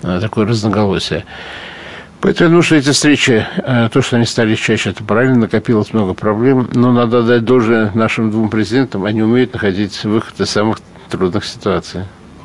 э, 0.04 0.20
такое 0.20 0.46
разноголосие. 0.46 1.24
Поэтому 2.20 2.48
я 2.48 2.50
думаю, 2.50 2.64
что 2.64 2.76
эти 2.76 2.90
встречи, 2.90 3.48
э, 3.58 3.90
то, 3.90 4.02
что 4.02 4.18
они 4.18 4.26
стали 4.26 4.56
чаще, 4.56 4.90
это 4.90 5.02
правильно, 5.06 5.40
накопилось 5.40 5.94
много 5.94 6.14
проблем, 6.14 6.68
но 6.74 6.92
надо 6.92 7.24
дать 7.24 7.46
должное 7.46 7.92
нашим 7.94 8.30
двум 8.30 8.50
президентам, 8.50 9.06
они 9.06 9.24
умеют 9.24 9.54
находить 9.54 10.04
выход 10.04 10.38
из 10.42 10.50
самых 10.50 10.80
трудных 11.10 11.46
ситуаций. 11.46 12.02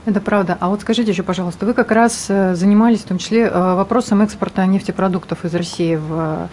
Это 0.06 0.20
правда. 0.20 0.56
А 0.60 0.68
вот 0.68 0.82
скажите 0.82 1.10
еще, 1.10 1.24
пожалуйста, 1.24 1.66
вы 1.66 1.74
как 1.74 1.90
раз 1.90 2.26
э, 2.28 2.54
занимались 2.54 3.00
в 3.00 3.06
том 3.06 3.18
числе 3.18 3.50
вопросом 3.50 4.22
экспорта 4.22 4.64
нефтепродуктов 4.66 5.44
из 5.44 5.52
России 5.52 5.96
в 5.96 6.48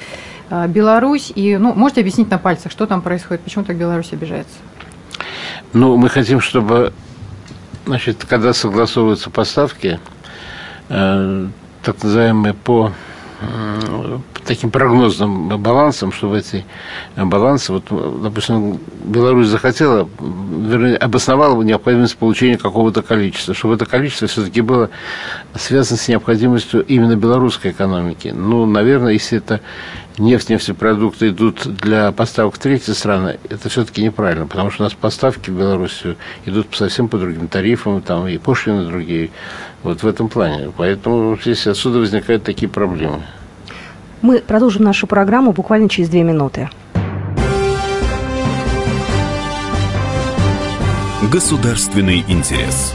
Беларусь. 0.49 1.31
И, 1.35 1.57
ну, 1.57 1.73
можете 1.73 2.01
объяснить 2.01 2.29
на 2.29 2.37
пальцах, 2.37 2.71
что 2.71 2.85
там 2.85 3.01
происходит, 3.01 3.41
почему 3.41 3.65
так 3.65 3.77
Беларусь 3.77 4.13
обижается? 4.13 4.55
Ну, 5.73 5.97
мы 5.97 6.09
хотим, 6.09 6.39
чтобы, 6.39 6.93
значит, 7.85 8.25
когда 8.27 8.53
согласовываются 8.53 9.29
поставки, 9.29 9.99
э, 10.89 11.47
так 11.83 12.03
называемые 12.03 12.53
по 12.53 12.93
таким 14.47 14.71
прогнозным 14.71 15.61
балансом, 15.61 16.11
чтобы 16.11 16.39
эти 16.39 16.65
балансы, 17.15 17.73
вот, 17.73 17.83
допустим, 18.21 18.79
Беларусь 19.03 19.47
захотела, 19.47 20.09
вернее, 20.19 20.97
обосновала 20.97 21.61
необходимость 21.61 22.17
получения 22.17 22.57
какого-то 22.57 23.01
количества, 23.01 23.53
чтобы 23.53 23.75
это 23.75 23.85
количество 23.85 24.27
все-таки 24.27 24.61
было 24.61 24.89
связано 25.55 25.97
с 25.97 26.07
необходимостью 26.07 26.83
именно 26.85 27.15
белорусской 27.15 27.71
экономики. 27.71 28.33
Ну, 28.35 28.65
наверное, 28.65 29.13
если 29.13 29.37
это 29.37 29.61
нефть, 30.17 30.49
нефтепродукты 30.49 31.29
идут 31.29 31.67
для 31.67 32.11
поставок 32.11 32.55
в 32.55 32.59
третьи 32.59 32.93
страны, 32.93 33.39
это 33.49 33.69
все-таки 33.69 34.01
неправильно, 34.01 34.47
потому 34.47 34.71
что 34.71 34.83
у 34.83 34.85
нас 34.85 34.93
поставки 34.93 35.49
в 35.49 35.57
Белоруссию 35.57 36.15
идут 36.45 36.67
совсем 36.71 37.07
по 37.07 37.17
другим 37.17 37.47
тарифам, 37.47 38.01
там 38.01 38.27
и 38.27 38.37
пошлины 38.37 38.85
другие, 38.85 39.29
вот 39.83 40.03
в 40.03 40.07
этом 40.07 40.29
плане. 40.29 40.71
Поэтому 40.75 41.37
здесь 41.39 41.67
отсюда 41.67 41.99
возникают 41.99 42.43
такие 42.43 42.69
проблемы. 42.69 43.21
Мы 44.21 44.39
продолжим 44.39 44.83
нашу 44.83 45.07
программу 45.07 45.51
буквально 45.51 45.89
через 45.89 46.09
две 46.09 46.23
минуты. 46.23 46.69
Государственный 51.31 52.23
интерес. 52.27 52.93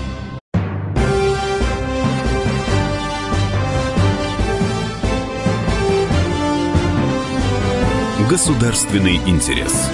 Государственный 8.28 9.16
интерес. 9.26 9.90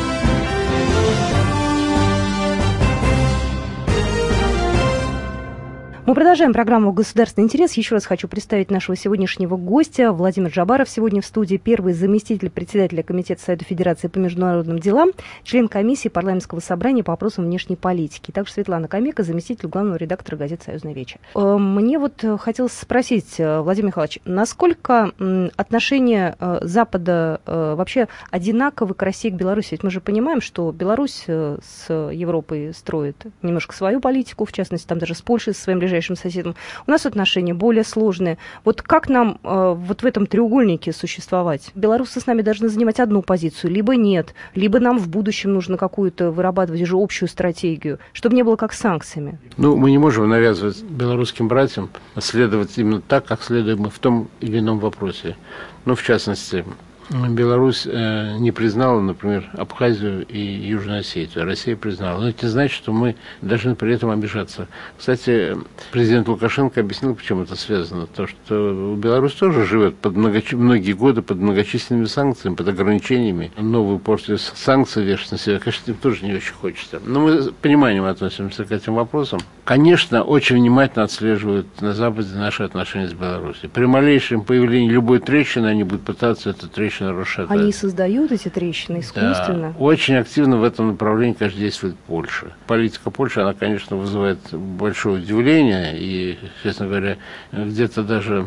Мы 6.08 6.14
продолжаем 6.14 6.54
программу 6.54 6.90
«Государственный 6.90 7.44
интерес». 7.44 7.74
Еще 7.74 7.94
раз 7.94 8.06
хочу 8.06 8.28
представить 8.28 8.70
нашего 8.70 8.96
сегодняшнего 8.96 9.58
гостя. 9.58 10.10
Владимир 10.10 10.48
Джабаров 10.48 10.88
сегодня 10.88 11.20
в 11.20 11.26
студии. 11.26 11.58
Первый 11.58 11.92
заместитель 11.92 12.48
председателя 12.48 13.02
Комитета 13.02 13.42
Совета 13.42 13.66
Федерации 13.66 14.08
по 14.08 14.16
международным 14.16 14.78
делам, 14.78 15.10
член 15.42 15.68
комиссии 15.68 16.08
парламентского 16.08 16.60
собрания 16.60 17.04
по 17.04 17.12
вопросам 17.12 17.44
внешней 17.44 17.76
политики. 17.76 18.30
Также 18.30 18.54
Светлана 18.54 18.88
Камека, 18.88 19.22
заместитель 19.22 19.68
главного 19.68 19.98
редактора 19.98 20.38
газеты 20.38 20.64
«Союзная 20.64 20.94
вечер». 20.94 21.18
Э, 21.34 21.58
мне 21.58 21.98
вот 21.98 22.24
хотелось 22.40 22.72
спросить, 22.72 23.34
э, 23.36 23.60
Владимир 23.60 23.88
Михайлович, 23.88 24.20
насколько 24.24 25.12
отношения 25.56 26.36
э, 26.40 26.60
Запада 26.62 27.42
вообще 27.44 28.08
одинаковы 28.30 28.94
к 28.94 29.02
России, 29.02 29.28
к 29.28 29.34
Беларуси? 29.34 29.72
Ведь 29.72 29.82
мы 29.82 29.90
же 29.90 30.00
понимаем, 30.00 30.40
что 30.40 30.72
Беларусь 30.72 31.26
с 31.26 31.92
Европой 31.92 32.72
строит 32.72 33.26
немножко 33.42 33.76
свою 33.76 34.00
политику, 34.00 34.46
в 34.46 34.52
частности, 34.52 34.86
там 34.86 34.98
даже 34.98 35.14
с 35.14 35.20
Польшей, 35.20 35.52
со 35.52 35.64
своим 35.64 35.80
ближайшим 35.80 35.97
ближайшим 35.98 36.16
соседом. 36.16 36.54
У 36.86 36.90
нас 36.90 37.06
отношения 37.06 37.54
более 37.54 37.84
сложные. 37.84 38.38
Вот 38.64 38.82
как 38.82 39.08
нам 39.08 39.38
э, 39.42 39.74
вот 39.76 40.02
в 40.02 40.06
этом 40.06 40.26
треугольнике 40.26 40.92
существовать? 40.92 41.70
Белорусы 41.74 42.20
с 42.20 42.26
нами 42.26 42.42
должны 42.42 42.68
занимать 42.68 43.00
одну 43.00 43.22
позицию, 43.22 43.72
либо 43.72 43.96
нет, 43.96 44.34
либо 44.54 44.78
нам 44.78 44.98
в 44.98 45.08
будущем 45.08 45.52
нужно 45.52 45.76
какую-то 45.76 46.30
вырабатывать 46.30 46.82
уже 46.82 46.96
общую 46.96 47.28
стратегию, 47.28 47.98
чтобы 48.12 48.36
не 48.36 48.44
было 48.44 48.56
как 48.56 48.72
с 48.72 48.78
санкциями. 48.78 49.38
Ну, 49.56 49.76
мы 49.76 49.90
не 49.90 49.98
можем 49.98 50.28
навязывать 50.28 50.82
белорусским 50.82 51.48
братьям 51.48 51.90
следовать 52.18 52.78
именно 52.78 53.00
так, 53.00 53.24
как 53.24 53.42
следуем 53.42 53.80
мы 53.80 53.90
в 53.90 53.98
том 53.98 54.28
или 54.40 54.58
ином 54.58 54.78
вопросе. 54.78 55.36
Ну, 55.84 55.94
в 55.94 56.02
частности, 56.02 56.64
Беларусь 57.10 57.86
э, 57.86 58.36
не 58.38 58.52
признала, 58.52 59.00
например, 59.00 59.48
Абхазию 59.54 60.26
и 60.26 60.38
Южную 60.38 61.00
Осетию. 61.00 61.44
Россия 61.44 61.74
признала. 61.76 62.20
Но 62.20 62.28
это 62.28 62.46
не 62.46 62.52
значит, 62.52 62.76
что 62.76 62.92
мы 62.92 63.16
должны 63.40 63.74
при 63.74 63.94
этом 63.94 64.10
обижаться. 64.10 64.68
Кстати, 64.98 65.56
президент 65.90 66.28
Лукашенко 66.28 66.80
объяснил, 66.80 67.14
почему 67.14 67.42
это 67.42 67.56
связано. 67.56 68.06
То, 68.06 68.26
что 68.26 68.94
Беларусь 68.96 69.32
тоже 69.32 69.64
живет 69.64 69.96
под 69.96 70.16
многочи... 70.16 70.54
многие 70.54 70.92
годы 70.92 71.22
под 71.22 71.38
многочисленными 71.38 72.04
санкциями, 72.04 72.56
под 72.56 72.68
ограничениями. 72.68 73.52
Новую 73.56 73.98
порцию 73.98 74.38
санкций 74.38 75.02
вешать 75.02 75.32
на 75.32 75.38
себя, 75.38 75.58
конечно, 75.58 75.90
им 75.90 75.96
тоже 75.96 76.26
не 76.26 76.34
очень 76.34 76.54
хочется. 76.54 77.00
Но 77.04 77.20
мы 77.20 77.42
с 77.42 77.50
пониманием 77.62 78.04
относимся 78.04 78.64
к 78.64 78.72
этим 78.72 78.94
вопросам. 78.94 79.40
Конечно, 79.64 80.22
очень 80.22 80.56
внимательно 80.56 81.04
отслеживают 81.04 81.80
на 81.80 81.92
Западе 81.92 82.34
наши 82.34 82.62
отношения 82.62 83.08
с 83.08 83.12
Беларусью. 83.12 83.70
При 83.70 83.86
малейшем 83.86 84.42
появлении 84.42 84.90
любой 84.90 85.20
трещины 85.20 85.66
они 85.66 85.84
будут 85.84 86.02
пытаться 86.02 86.50
эту 86.50 86.68
трещину 86.68 86.97
трещины 86.98 87.12
расшатать. 87.12 87.50
Они 87.50 87.72
создают 87.72 88.32
эти 88.32 88.48
трещины 88.48 89.00
искусственно? 89.00 89.74
Да, 89.78 89.78
очень 89.78 90.16
активно 90.16 90.58
в 90.58 90.64
этом 90.64 90.88
направлении, 90.88 91.34
конечно, 91.34 91.60
действует 91.60 91.96
Польша. 92.06 92.52
Политика 92.66 93.10
Польши, 93.10 93.40
она, 93.40 93.54
конечно, 93.54 93.96
вызывает 93.96 94.38
большое 94.52 95.22
удивление 95.22 95.98
и, 95.98 96.38
честно 96.62 96.86
говоря, 96.86 97.16
где-то 97.52 98.02
даже 98.02 98.46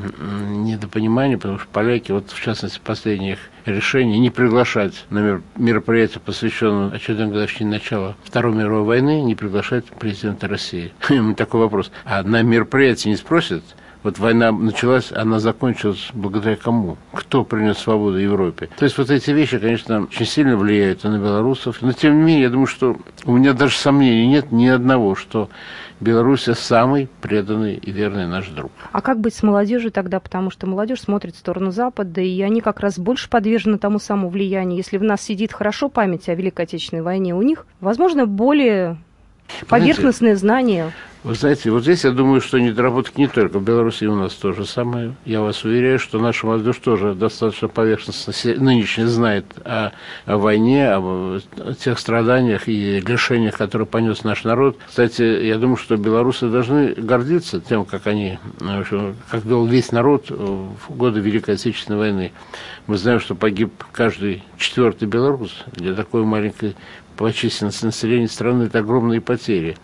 недопонимание, 0.49 1.37
потому 1.37 1.59
что 1.59 1.67
поляки, 1.71 2.11
вот 2.11 2.29
в 2.29 2.41
частности, 2.41 2.79
последних 2.83 3.37
решение 3.65 4.19
не 4.19 4.29
приглашать 4.29 5.05
на 5.09 5.41
мероприятие, 5.55 6.19
посвященное 6.25 6.91
очередной 6.91 7.27
годовщине 7.27 7.69
начала 7.69 8.15
Второй 8.23 8.55
мировой 8.55 8.83
войны, 8.83 9.21
не 9.21 9.35
приглашать 9.35 9.85
президента 9.85 10.47
России. 10.47 10.93
Такой 11.37 11.61
вопрос. 11.61 11.91
А 12.05 12.23
на 12.23 12.41
мероприятие 12.41 13.11
не 13.11 13.17
спросят, 13.17 13.63
вот 14.03 14.19
война 14.19 14.51
началась, 14.51 15.11
она 15.11 15.39
закончилась 15.39 16.09
благодаря 16.13 16.55
кому? 16.55 16.97
Кто 17.13 17.43
принес 17.43 17.77
свободу 17.77 18.17
Европе? 18.17 18.69
То 18.77 18.85
есть 18.85 18.97
вот 18.97 19.09
эти 19.09 19.31
вещи, 19.31 19.59
конечно, 19.59 20.03
очень 20.03 20.25
сильно 20.25 20.57
влияют 20.57 21.03
на 21.03 21.17
белорусов. 21.17 21.81
Но 21.81 21.91
тем 21.91 22.17
не 22.17 22.23
менее, 22.23 22.43
я 22.43 22.49
думаю, 22.49 22.67
что 22.67 22.97
у 23.25 23.33
меня 23.33 23.53
даже 23.53 23.75
сомнений 23.77 24.27
нет 24.27 24.51
ни 24.51 24.67
одного, 24.67 25.15
что 25.15 25.49
Беларусь 26.01 26.45
самый 26.55 27.09
преданный 27.21 27.75
и 27.75 27.91
верный 27.91 28.25
наш 28.25 28.47
друг. 28.47 28.71
А 28.91 29.01
как 29.01 29.19
быть 29.19 29.35
с 29.35 29.43
молодежью 29.43 29.91
тогда? 29.91 30.19
Потому 30.19 30.49
что 30.49 30.65
молодежь 30.65 31.01
смотрит 31.01 31.35
в 31.35 31.37
сторону 31.37 31.69
Запада, 31.69 32.21
и 32.21 32.41
они 32.41 32.59
как 32.59 32.79
раз 32.79 32.97
больше 32.97 33.29
подвержены 33.29 33.77
тому 33.77 33.99
самому 33.99 34.29
влиянию. 34.29 34.77
Если 34.77 34.97
в 34.97 35.03
нас 35.03 35.21
сидит 35.21 35.53
хорошо 35.53 35.89
память 35.89 36.27
о 36.27 36.33
Великой 36.33 36.65
Отечественной 36.65 37.03
войне, 37.03 37.35
у 37.35 37.43
них, 37.43 37.67
возможно, 37.81 38.25
более 38.25 38.97
поверхностные 39.67 40.35
знания. 40.35 40.91
Вы 41.23 41.35
знаете, 41.35 41.69
вот 41.69 41.83
здесь 41.83 42.03
я 42.03 42.09
думаю, 42.09 42.41
что 42.41 42.59
недоработки 42.59 43.19
не 43.19 43.27
только 43.27 43.59
в 43.59 43.63
Беларуси, 43.63 44.05
у 44.05 44.15
нас 44.15 44.33
то 44.33 44.53
же 44.53 44.65
самое. 44.65 45.13
Я 45.23 45.41
вас 45.41 45.63
уверяю, 45.63 45.99
что 45.99 46.17
наша 46.17 46.47
молодежь 46.47 46.77
тоже 46.77 47.13
достаточно 47.13 47.67
поверхностно 47.67 48.33
нынешне 48.55 49.05
знает 49.05 49.45
о, 49.63 49.91
о 50.25 50.37
войне, 50.37 50.89
о, 50.89 51.39
о 51.57 51.73
тех 51.75 51.99
страданиях 51.99 52.67
и 52.67 52.99
лишениях, 53.01 53.55
которые 53.55 53.85
понес 53.85 54.23
наш 54.23 54.43
народ. 54.45 54.79
Кстати, 54.87 55.21
я 55.21 55.59
думаю, 55.59 55.77
что 55.77 55.95
белорусы 55.95 56.49
должны 56.49 56.95
гордиться 56.95 57.61
тем, 57.61 57.85
как 57.85 58.07
они, 58.07 58.39
как 59.29 59.45
вел 59.45 59.67
весь 59.67 59.91
народ 59.91 60.31
в 60.31 60.95
годы 60.95 61.19
Великой 61.19 61.53
Отечественной 61.53 61.99
войны. 61.99 62.31
Мы 62.87 62.97
знаем, 62.97 63.19
что 63.19 63.35
погиб 63.35 63.71
каждый 63.91 64.43
четвертый 64.57 65.07
белорус 65.07 65.51
для 65.73 65.93
такой 65.93 66.23
маленькой 66.23 66.75
по 67.21 67.31
численности 67.31 67.85
населения 67.85 68.27
страны 68.27 68.63
это 68.63 68.79
огромные 68.79 69.21
потери. 69.21 69.77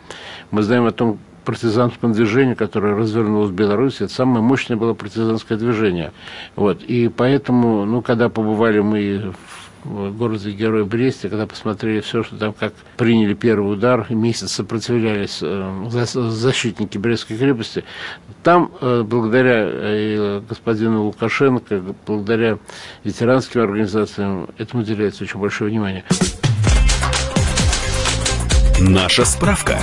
Мы 0.50 0.64
знаем 0.64 0.88
о 0.88 0.92
том 0.92 1.20
партизанском 1.46 2.12
движении, 2.12 2.56
которое 2.56 2.96
развернулось 2.96 3.52
в 3.52 3.54
Беларуси, 3.54 4.06
это 4.06 4.12
самое 4.12 4.42
мощное 4.42 4.76
было 4.76 4.96
партизанское 4.96 5.56
движение. 5.56 6.14
Вот. 6.56 6.82
И 6.82 7.10
поэтому, 7.10 7.86
ну, 7.86 8.02
когда 8.02 8.30
побывали 8.30 8.80
мы 8.80 9.34
в 9.84 10.18
городе 10.18 10.50
Герой 10.50 10.84
Бресте, 10.84 11.30
когда 11.30 11.46
посмотрели 11.46 12.00
все, 12.00 12.24
что 12.24 12.38
там, 12.38 12.54
как 12.54 12.74
приняли 12.98 13.36
первый 13.36 13.74
удар, 13.74 14.08
месяц 14.10 14.54
сопротивлялись 14.54 15.38
э, 15.44 15.90
защитники 16.32 16.98
Брестской 16.98 17.38
крепости, 17.38 17.84
там, 18.42 18.72
э, 18.82 19.04
благодаря 19.04 20.42
господину 20.50 21.04
Лукашенко, 21.04 21.84
благодаря 22.08 22.58
ветеранским 23.04 23.62
организациям, 23.62 24.50
этому 24.58 24.82
уделяется 24.82 25.24
очень 25.24 25.40
большое 25.40 25.70
внимание. 25.70 26.04
Наша 28.80 29.26
справка. 29.26 29.80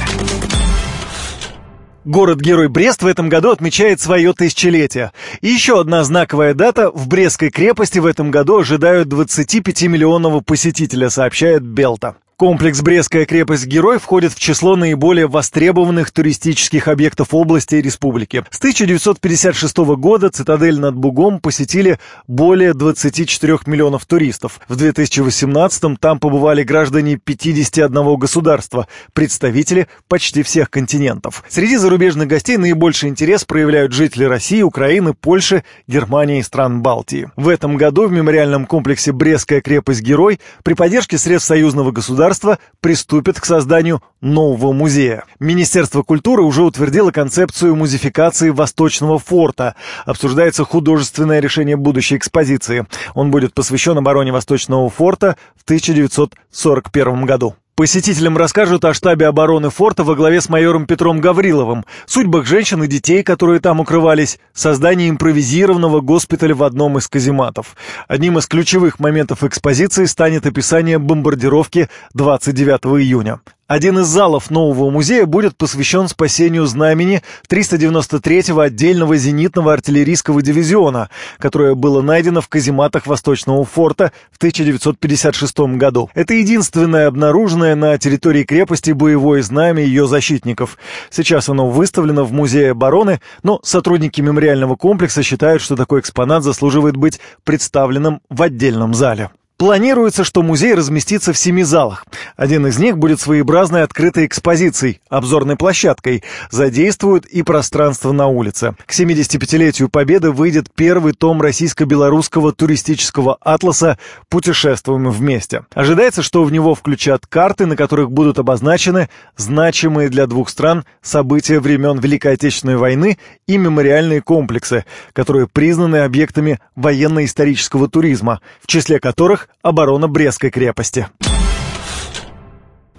Город-герой 2.05 2.69
Брест 2.69 3.03
в 3.03 3.07
этом 3.09 3.29
году 3.29 3.51
отмечает 3.51 4.01
свое 4.01 4.33
тысячелетие. 4.35 5.11
И 5.41 5.49
еще 5.49 5.81
одна 5.81 6.05
знаковая 6.05 6.55
дата. 6.55 6.93
В 6.93 7.09
Брестской 7.09 7.51
крепости 7.51 7.99
в 7.99 8.07
этом 8.07 8.31
году 8.31 8.61
ожидают 8.61 9.09
25-миллионного 9.09 10.43
посетителя, 10.43 11.11
сообщает 11.11 11.63
Белта. 11.65 12.15
Комплекс 12.37 12.83
«Брестская 12.83 13.27
крепость-герой» 13.27 14.01
входит 14.01 14.33
в 14.33 14.41
число 14.41 14.75
наиболее 14.75 15.29
востребованных 15.29 16.11
туристических 16.11 16.89
объектов 16.89 17.29
области 17.31 17.77
и 17.77 17.81
республики. 17.81 18.45
С 18.51 18.59
1956 18.59 19.77
года 19.97 20.31
цитадель 20.31 20.81
над 20.81 20.97
Бугом 20.97 21.39
посетили 21.39 22.01
более 22.27 22.75
24 22.75 23.59
миллионов 23.67 24.05
туристов. 24.07 24.59
В 24.67 24.75
2018 24.75 26.01
там 26.01 26.19
побывали 26.19 26.65
граждане 26.65 27.19
51 27.19 28.17
государства, 28.17 28.89
представители 29.13 29.87
почти 30.09 30.43
всех 30.43 30.71
континентов. 30.71 31.45
Среди 31.49 31.77
зарубежных 31.77 32.27
гостей 32.27 32.57
наибольший 32.57 33.11
интерес 33.11 33.45
проявляют 33.45 33.93
жители 33.93 34.25
России, 34.25 34.63
Украины, 34.63 35.15
Польши, 35.15 35.63
Германии 35.87 36.41
и 36.41 36.43
стран 36.43 36.83
Балтии. 36.83 37.31
В 37.37 37.49
этом 37.49 37.77
году 37.77 38.09
в 38.09 38.13
мемориальном 38.13 38.67
комплексе 38.67 39.13
«Брестская 39.13 39.61
крепость-герой» 39.61 40.41
при 40.65 40.75
поддержке 40.75 41.17
средств 41.17 41.47
союзного 41.47 41.93
государства 41.93 42.24
государство 42.25 42.59
приступит 42.81 43.39
к 43.39 43.45
созданию 43.45 44.03
нового 44.23 44.73
музея. 44.73 45.25
Министерство 45.41 46.03
культуры 46.03 46.43
уже 46.43 46.63
утвердило 46.63 47.11
концепцию 47.11 47.77
музификации 47.77 48.49
Восточного 48.49 49.19
форта. 49.19 49.75
Обсуждается 50.07 50.65
художественное 50.65 51.41
решение 51.41 51.77
будущей 51.77 52.17
экспозиции. 52.17 52.87
Он 53.13 53.31
будет 53.31 53.53
посвящен 53.53 53.99
обороне 53.99 54.33
Восточного 54.33 54.89
форта 54.89 55.37
в 55.55 55.65
1941 55.65 57.27
году. 57.27 57.57
Посетителям 57.77 58.37
расскажут 58.37 58.85
о 58.85 58.95
штабе 58.95 59.27
обороны 59.27 59.69
форта 59.69 60.05
во 60.05 60.15
главе 60.15 60.41
с 60.41 60.49
майором 60.49 60.87
Петром 60.87 61.21
Гавриловым, 61.21 61.85
судьбах 62.07 62.47
женщин 62.47 62.85
и 62.85 62.87
детей, 62.87 63.25
которые 63.25 63.59
там 63.59 63.81
укрывались, 63.81 64.39
создании 64.53 65.11
импровизированного 65.11 66.01
госпиталя 66.01 66.55
в 66.55 66.63
одном 66.63 66.99
из 66.99 67.09
казематов. 67.09 67.75
Одним 68.07 68.39
из 68.39 68.47
ключевых 68.47 69.01
моментов 69.01 69.43
экспозиции 69.43 70.05
станет 70.05 70.47
описание 70.47 71.01
бомбардировки 71.01 71.89
29 72.13 73.03
июня. 73.03 73.41
Один 73.67 73.99
из 73.99 74.09
залов 74.09 74.51
нового 74.51 74.91
музея 74.91 75.25
будет 75.25 75.57
посвящен 75.57 76.07
спасению 76.09 76.67
знамени 76.67 77.23
393-го 77.49 78.61
отдельного 78.61 79.17
зенитного 79.17 79.73
артиллерийского 79.73 80.43
дивизиона, 80.43 81.09
которое 81.39 81.75
было 81.75 82.03
найдено 82.03 82.43
в 82.43 82.49
казематах 82.49 83.07
Восточного 83.07 83.65
форта 83.65 84.13
в 84.31 84.37
1956 84.37 85.59
году. 85.79 86.11
Это 86.13 86.35
единственное 86.35 87.07
обнаруженное 87.07 87.75
на 87.75 87.97
территории 87.97 88.45
крепости 88.45 88.91
боевое 88.91 89.43
знамя 89.43 89.83
ее 89.83 90.07
защитников. 90.07 90.77
Сейчас 91.09 91.49
оно 91.49 91.71
выставлено 91.71 92.25
в 92.25 92.33
Музее 92.33 92.73
обороны, 92.73 93.23
но 93.43 93.61
сотрудники 93.63 94.21
мемориального 94.21 94.77
комплекса 94.77 95.23
считают, 95.23 95.63
что 95.63 95.75
такой 95.75 96.01
экспонат 96.01 96.43
заслуживает 96.43 96.97
быть 96.97 97.19
представленным 97.45 98.21
в 98.29 98.43
отдельном 98.43 98.93
зале. 98.93 99.31
Планируется, 99.57 100.25
что 100.25 100.43
музей 100.43 100.75
разместится 100.75 101.33
в 101.33 101.39
семи 101.39 101.63
залах. 101.63 102.05
Один 102.37 102.67
из 102.67 102.81
них 102.81 102.99
будет 102.99 103.21
своеобразной 103.21 103.85
открытой 103.85 104.27
экспозицией, 104.27 105.01
обзорной 105.09 105.55
площадкой, 105.55 106.25
задействуют 106.51 107.25
и 107.27 107.45
пространство 107.45 108.11
на 108.11 108.27
улице. 108.27 108.75
К 108.85 108.91
75-летию 108.91 109.89
Победы 109.89 110.33
выйдет 110.33 110.67
первый 110.75 111.13
том 111.13 111.41
российско-белорусского 111.41 112.53
туристического 112.53 113.39
атласа 113.41 113.97
«Путешествуем 114.29 115.09
вместе». 115.09 115.65
Ожидается, 115.73 116.25
что 116.25 116.43
в 116.43 116.51
него 116.51 116.75
включат 116.75 117.25
карты, 117.25 117.67
на 117.67 117.77
которых 117.77 118.11
будут 118.11 118.41
обозначены 118.41 119.09
значимые 119.37 120.09
для 120.09 120.27
двух 120.27 120.49
стран 120.49 120.85
события 121.01 121.61
времен 121.61 122.01
Великой 122.01 122.33
Отечественной 122.33 122.77
войны 122.77 123.19
и 123.47 123.57
мемориальные 123.57 124.21
комплексы, 124.21 124.85
которые 125.13 125.47
признаны 125.47 125.99
объектами 125.99 126.59
военно-исторического 126.75 127.89
туризма, 127.89 128.41
в 128.61 128.67
числе 128.67 128.99
которых 128.99 129.44
оборона 129.63 130.09
Брестской 130.09 130.51
крепости. 130.51 131.07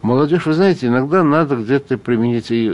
Молодежь, 0.05 0.45
вы 0.45 0.53
знаете, 0.53 0.85
иногда 0.85 1.23
надо 1.23 1.55
где-то 1.55 1.97
применить 1.97 2.51
и 2.51 2.71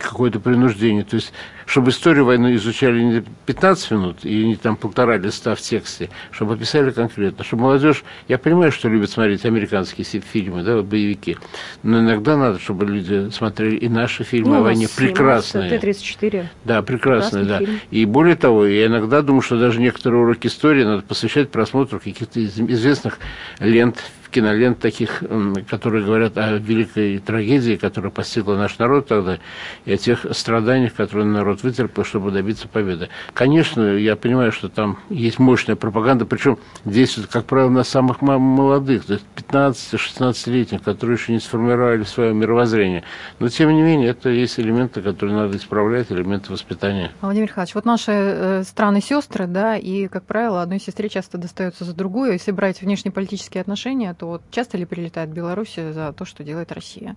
какое-то 0.00 0.40
принуждение. 0.40 1.04
То 1.04 1.16
есть, 1.16 1.34
чтобы 1.66 1.90
историю 1.90 2.24
войны 2.24 2.54
изучали 2.54 3.02
не 3.02 3.24
15 3.44 3.90
минут 3.90 4.16
и 4.24 4.46
не 4.46 4.56
там 4.56 4.76
полтора 4.76 5.18
листа 5.18 5.54
в 5.54 5.60
тексте, 5.60 6.08
чтобы 6.30 6.54
описали 6.54 6.92
конкретно. 6.92 7.44
Чтобы 7.44 7.64
молодежь, 7.64 8.04
я 8.26 8.38
понимаю, 8.38 8.72
что 8.72 8.88
любит 8.88 9.10
смотреть 9.10 9.44
американские 9.44 10.06
фильмы, 10.06 10.62
да, 10.62 10.80
боевики, 10.80 11.36
но 11.82 12.00
иногда 12.00 12.38
надо, 12.38 12.58
чтобы 12.58 12.86
люди 12.86 13.28
смотрели 13.32 13.76
и 13.76 13.90
наши 13.90 14.24
фильмы 14.24 14.54
ну, 14.54 14.60
о 14.60 14.62
войне 14.62 14.88
прекрасные. 14.88 15.78
Т-34. 15.78 16.46
Да, 16.64 16.80
прекрасные, 16.80 17.44
да. 17.44 17.58
Фильм. 17.58 17.80
И 17.90 18.06
более 18.06 18.34
того, 18.34 18.64
я 18.64 18.86
иногда 18.86 19.20
думаю, 19.20 19.42
что 19.42 19.58
даже 19.58 19.78
некоторые 19.78 20.22
уроки 20.22 20.46
истории 20.46 20.84
надо 20.84 21.02
посвящать 21.02 21.50
просмотру 21.50 22.00
каких-то 22.00 22.42
известных 22.42 23.18
лент 23.60 24.02
кинолент 24.36 24.78
таких, 24.80 25.22
которые 25.66 26.04
говорят 26.04 26.36
о 26.36 26.58
великой 26.58 27.18
трагедии, 27.20 27.76
которая 27.76 28.10
постигла 28.10 28.56
наш 28.56 28.78
народ 28.78 29.08
тогда, 29.08 29.38
и 29.86 29.94
о 29.94 29.96
тех 29.96 30.26
страданиях, 30.32 30.92
которые 30.92 31.24
народ 31.24 31.62
вытерпел, 31.62 32.04
чтобы 32.04 32.30
добиться 32.30 32.68
победы. 32.68 33.08
Конечно, 33.32 33.96
я 33.96 34.14
понимаю, 34.14 34.52
что 34.52 34.68
там 34.68 34.98
есть 35.08 35.38
мощная 35.38 35.74
пропаганда, 35.74 36.26
причем 36.26 36.58
действует, 36.84 37.28
как 37.28 37.46
правило, 37.46 37.70
на 37.70 37.82
самых 37.82 38.20
молодых, 38.20 39.06
то 39.06 39.14
есть 39.14 39.24
15-16-летних, 39.36 40.82
которые 40.82 41.16
еще 41.16 41.32
не 41.32 41.40
сформировали 41.40 42.02
свое 42.02 42.34
мировоззрение. 42.34 43.04
Но, 43.38 43.48
тем 43.48 43.74
не 43.74 43.80
менее, 43.80 44.10
это 44.10 44.28
есть 44.28 44.60
элементы, 44.60 45.00
которые 45.00 45.34
надо 45.34 45.56
исправлять, 45.56 46.12
элементы 46.12 46.52
воспитания. 46.52 47.10
Владимир 47.22 47.48
Михайлович, 47.48 47.74
вот 47.74 47.86
наши 47.86 48.12
э, 48.12 48.62
страны 48.64 49.00
сестры, 49.00 49.46
да, 49.46 49.78
и, 49.78 50.08
как 50.08 50.24
правило, 50.24 50.60
одной 50.60 50.78
сестре 50.78 51.08
часто 51.08 51.38
достается 51.38 51.86
за 51.86 51.94
другую. 51.94 52.32
Если 52.32 52.50
брать 52.50 52.82
внешнеполитические 52.82 53.62
отношения, 53.62 54.12
то 54.12 54.25
вот 54.26 54.42
часто 54.50 54.78
ли 54.78 54.84
прилетает 54.84 55.30
Беларусь 55.30 55.74
за 55.74 56.12
то, 56.12 56.24
что 56.24 56.44
делает 56.44 56.72
Россия? 56.72 57.16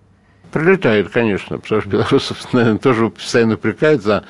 Прилетает, 0.51 1.09
конечно, 1.09 1.59
потому 1.59 1.81
что 1.81 1.89
белорусов, 1.89 2.53
наверное, 2.53 2.79
тоже 2.79 3.09
постоянно 3.09 3.53
упрекают 3.53 4.01
за 4.01 4.23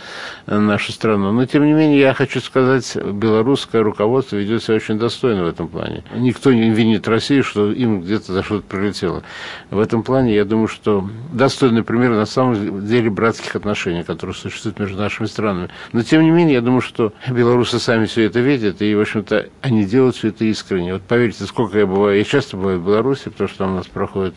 нашу 0.47 0.91
страну. 0.91 1.32
Но, 1.32 1.45
тем 1.45 1.65
не 1.65 1.71
менее, 1.71 1.99
я 1.99 2.13
хочу 2.13 2.41
сказать, 2.41 2.97
белорусское 2.97 3.82
руководство 3.82 4.36
ведет 4.36 4.63
себя 4.63 4.75
очень 4.75 4.99
достойно 4.99 5.45
в 5.45 5.47
этом 5.47 5.69
плане. 5.69 6.03
Никто 6.13 6.51
не 6.51 6.71
винит 6.71 7.08
Россию, 7.08 7.43
что 7.43 7.71
им 7.71 8.01
где-то 8.01 8.34
за 8.34 8.43
что-то 8.43 8.63
прилетело. 8.67 9.23
В 9.69 9.79
этом 9.79 10.03
плане, 10.03 10.36
я 10.36 10.43
думаю, 10.43 10.67
что 10.67 11.10
достойный 11.32 11.84
пример 11.84 12.12
на 12.12 12.25
самом 12.25 12.86
деле 12.86 13.10
братских 13.10 13.55
отношений, 13.55 14.03
которые 14.03 14.36
существуют 14.36 14.79
между 14.79 14.97
нашими 14.97 15.27
странами. 15.27 15.69
Но, 15.93 16.03
тем 16.03 16.23
не 16.23 16.32
менее, 16.32 16.55
я 16.55 16.62
думаю, 16.62 16.82
что 16.82 17.13
белорусы 17.29 17.79
сами 17.79 18.05
все 18.08 18.23
это 18.23 18.41
видят, 18.41 18.82
и, 18.82 18.93
в 18.93 18.99
общем-то, 18.99 19.47
они 19.62 19.86
делают 19.86 20.17
все 20.17 20.29
это 20.29 20.43
искренне. 20.43 20.93
Вот 20.93 21.03
поверьте, 21.03 21.45
сколько 21.45 21.79
я 21.79 21.86
бываю, 21.86 22.17
я 22.17 22.23
часто 22.25 22.58
бываю 22.58 22.79
в 22.79 22.86
Беларуси, 22.86 23.29
потому 23.29 23.47
что 23.47 23.58
там 23.60 23.71
у 23.71 23.75
нас 23.75 23.88
проходит 23.88 24.36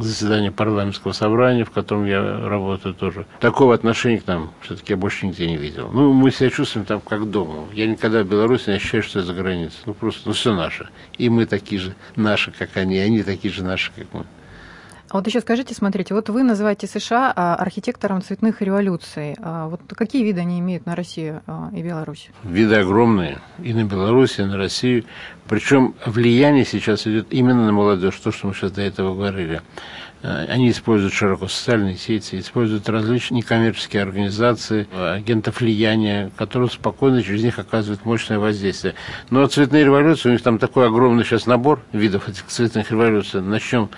заседание 0.00 0.50
парламентского 0.50 1.12
собрании, 1.22 1.62
в 1.62 1.70
котором 1.70 2.04
я 2.04 2.48
работаю 2.48 2.94
тоже. 2.94 3.26
Такого 3.38 3.74
отношения 3.74 4.18
к 4.18 4.26
нам 4.26 4.50
все-таки 4.60 4.92
я 4.92 4.96
больше 4.96 5.26
нигде 5.26 5.46
не 5.46 5.56
видел. 5.56 5.88
Ну, 5.92 6.12
мы 6.12 6.32
себя 6.32 6.50
чувствуем 6.50 6.84
там 6.84 7.00
как 7.00 7.30
дома. 7.30 7.68
Я 7.72 7.86
никогда 7.86 8.24
в 8.24 8.26
Беларуси 8.26 8.70
не 8.70 8.76
ощущаю, 8.76 9.04
что 9.04 9.20
я 9.20 9.24
за 9.24 9.32
границей. 9.32 9.78
Ну, 9.86 9.94
просто, 9.94 10.22
ну, 10.26 10.32
все 10.32 10.52
наше. 10.52 10.88
И 11.18 11.28
мы 11.28 11.46
такие 11.46 11.80
же 11.80 11.94
наши, 12.16 12.50
как 12.50 12.76
они, 12.76 12.96
и 12.96 12.98
они 12.98 13.22
такие 13.22 13.54
же 13.54 13.62
наши, 13.62 13.92
как 13.94 14.06
мы. 14.12 14.24
А 15.10 15.16
вот 15.16 15.26
еще 15.26 15.40
скажите, 15.42 15.74
смотрите, 15.74 16.14
вот 16.14 16.30
вы 16.30 16.42
называете 16.42 16.86
США 16.86 17.32
а, 17.36 17.54
архитектором 17.56 18.22
цветных 18.22 18.62
революций. 18.62 19.36
А 19.42 19.68
вот 19.68 19.82
какие 19.88 20.24
виды 20.24 20.40
они 20.40 20.58
имеют 20.58 20.86
на 20.86 20.96
Россию 20.96 21.42
и 21.72 21.82
Беларусь? 21.82 22.30
Виды 22.42 22.76
огромные. 22.76 23.38
И 23.62 23.74
на 23.74 23.84
Беларусь, 23.84 24.38
и 24.38 24.42
на 24.42 24.56
Россию. 24.56 25.04
Причем 25.48 25.94
влияние 26.06 26.64
сейчас 26.64 27.06
идет 27.06 27.26
именно 27.30 27.66
на 27.66 27.72
молодежь, 27.72 28.16
то, 28.16 28.32
что 28.32 28.46
мы 28.46 28.54
сейчас 28.54 28.72
до 28.72 28.80
этого 28.80 29.14
говорили. 29.14 29.60
Э, 30.22 30.46
они 30.48 30.70
используют 30.70 31.12
широко 31.14 31.48
социальные 31.48 31.96
сети, 31.96 32.38
используют 32.38 32.88
различные 32.88 33.38
некоммерческие 33.38 34.02
организации, 34.02 34.86
агентов 34.92 35.60
влияния, 35.60 36.30
которые 36.36 36.70
спокойно 36.70 37.22
через 37.22 37.42
них 37.42 37.58
оказывают 37.58 38.04
мощное 38.04 38.38
воздействие. 38.38 38.94
Но 39.30 39.46
цветные 39.46 39.84
революции, 39.84 40.28
у 40.28 40.32
них 40.32 40.42
там 40.42 40.58
такой 40.58 40.86
огромный 40.86 41.24
сейчас 41.24 41.46
набор 41.46 41.82
видов 41.92 42.28
этих 42.28 42.46
цветных 42.46 42.90
революций. 42.90 43.40
Начнем 43.40 43.90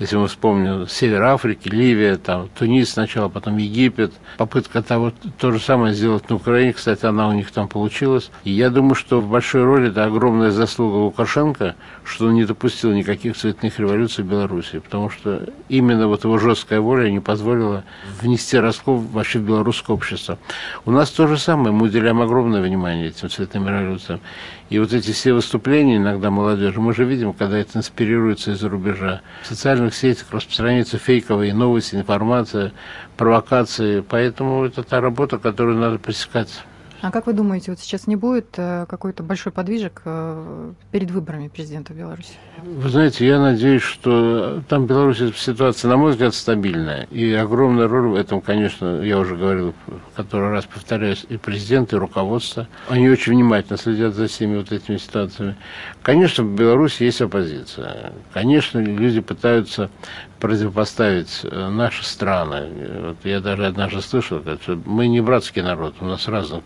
Если 0.00 0.16
мы 0.16 0.28
вспомним 0.28 0.88
Север 0.88 1.22
Африки, 1.24 1.68
Ливия, 1.68 2.16
там, 2.16 2.48
Тунис 2.58 2.90
сначала, 2.90 3.28
потом 3.28 3.58
Египет. 3.58 4.14
Попытка 4.38 4.82
того, 4.82 5.12
то 5.38 5.52
же 5.52 5.60
самое 5.60 5.92
сделать 5.92 6.30
на 6.30 6.36
Украине, 6.36 6.72
кстати, 6.72 7.04
она 7.04 7.28
у 7.28 7.32
них 7.32 7.50
там 7.50 7.68
получилась. 7.68 8.30
И 8.44 8.50
я 8.50 8.70
думаю, 8.70 8.94
что 8.94 9.20
в 9.20 9.28
большой 9.28 9.62
роли 9.62 9.90
это 9.90 10.04
огромная 10.04 10.52
заслуга 10.52 10.96
Лукашенко, 10.96 11.76
что 12.02 12.26
он 12.26 12.34
не 12.34 12.46
допустил 12.46 12.92
никаких 12.92 13.36
цветных 13.36 13.78
революций 13.78 14.24
в 14.24 14.26
Беларуси, 14.26 14.78
потому 14.78 15.10
что 15.10 15.46
именно 15.70 16.08
вот 16.08 16.24
его 16.24 16.38
жесткая 16.38 16.80
воля 16.80 17.08
не 17.10 17.20
позволила 17.20 17.84
внести 18.20 18.58
раскол 18.58 18.98
вообще 18.98 19.38
в 19.38 19.42
белорусское 19.42 19.94
общество. 19.94 20.36
У 20.84 20.90
нас 20.90 21.10
то 21.10 21.26
же 21.28 21.38
самое, 21.38 21.72
мы 21.72 21.86
уделяем 21.86 22.20
огромное 22.20 22.60
внимание 22.60 23.08
этим 23.08 23.30
цветным 23.30 23.68
революциям. 23.68 24.20
И 24.68 24.78
вот 24.78 24.92
эти 24.92 25.12
все 25.12 25.32
выступления 25.32 25.96
иногда 25.96 26.30
молодежи, 26.30 26.80
мы 26.80 26.92
же 26.92 27.04
видим, 27.04 27.32
когда 27.32 27.58
это 27.58 27.78
инспирируется 27.78 28.52
из-за 28.52 28.68
рубежа. 28.68 29.20
В 29.42 29.46
социальных 29.46 29.94
сетях 29.94 30.26
распространяются 30.32 30.98
фейковые 30.98 31.54
новости, 31.54 31.94
информация, 31.94 32.72
провокации. 33.16 34.00
Поэтому 34.00 34.64
это 34.64 34.82
та 34.82 35.00
работа, 35.00 35.38
которую 35.38 35.78
надо 35.78 35.98
пресекать. 35.98 36.64
А 37.02 37.10
как 37.10 37.26
вы 37.26 37.32
думаете, 37.32 37.70
вот 37.70 37.80
сейчас 37.80 38.06
не 38.06 38.16
будет 38.16 38.54
э, 38.58 38.84
какой-то 38.86 39.22
большой 39.22 39.52
подвижек 39.52 40.02
э, 40.04 40.72
перед 40.90 41.10
выборами 41.10 41.48
президента 41.48 41.94
Беларуси? 41.94 42.34
Вы 42.62 42.88
знаете, 42.90 43.26
я 43.26 43.40
надеюсь, 43.40 43.82
что 43.82 44.62
там 44.68 44.84
в 44.84 44.86
Беларуси 44.86 45.32
ситуация, 45.34 45.88
на 45.88 45.96
мой 45.96 46.12
взгляд, 46.12 46.34
стабильная. 46.34 47.04
И 47.10 47.32
огромная 47.32 47.88
роль 47.88 48.08
в 48.08 48.14
этом, 48.14 48.42
конечно, 48.42 49.00
я 49.02 49.18
уже 49.18 49.34
говорил, 49.36 49.74
который 50.14 50.50
раз 50.50 50.66
повторяюсь, 50.66 51.24
и 51.28 51.38
президент, 51.38 51.94
и 51.94 51.96
руководство. 51.96 52.68
Они 52.88 53.08
очень 53.08 53.32
внимательно 53.32 53.78
следят 53.78 54.14
за 54.14 54.26
всеми 54.26 54.58
вот 54.58 54.70
этими 54.70 54.98
ситуациями. 54.98 55.56
Конечно, 56.02 56.44
в 56.44 56.54
Беларуси 56.54 57.04
есть 57.04 57.22
оппозиция. 57.22 58.12
Конечно, 58.34 58.78
люди 58.78 59.20
пытаются 59.20 59.90
противопоставить 60.38 61.40
э, 61.44 61.68
наши 61.68 62.04
страны. 62.04 62.68
Вот 63.02 63.16
я 63.24 63.40
даже 63.40 63.66
однажды 63.66 64.02
слышал, 64.02 64.42
что 64.60 64.78
мы 64.84 65.08
не 65.08 65.22
братский 65.22 65.62
народ, 65.62 65.94
у 66.00 66.04
нас 66.04 66.28
разных 66.28 66.62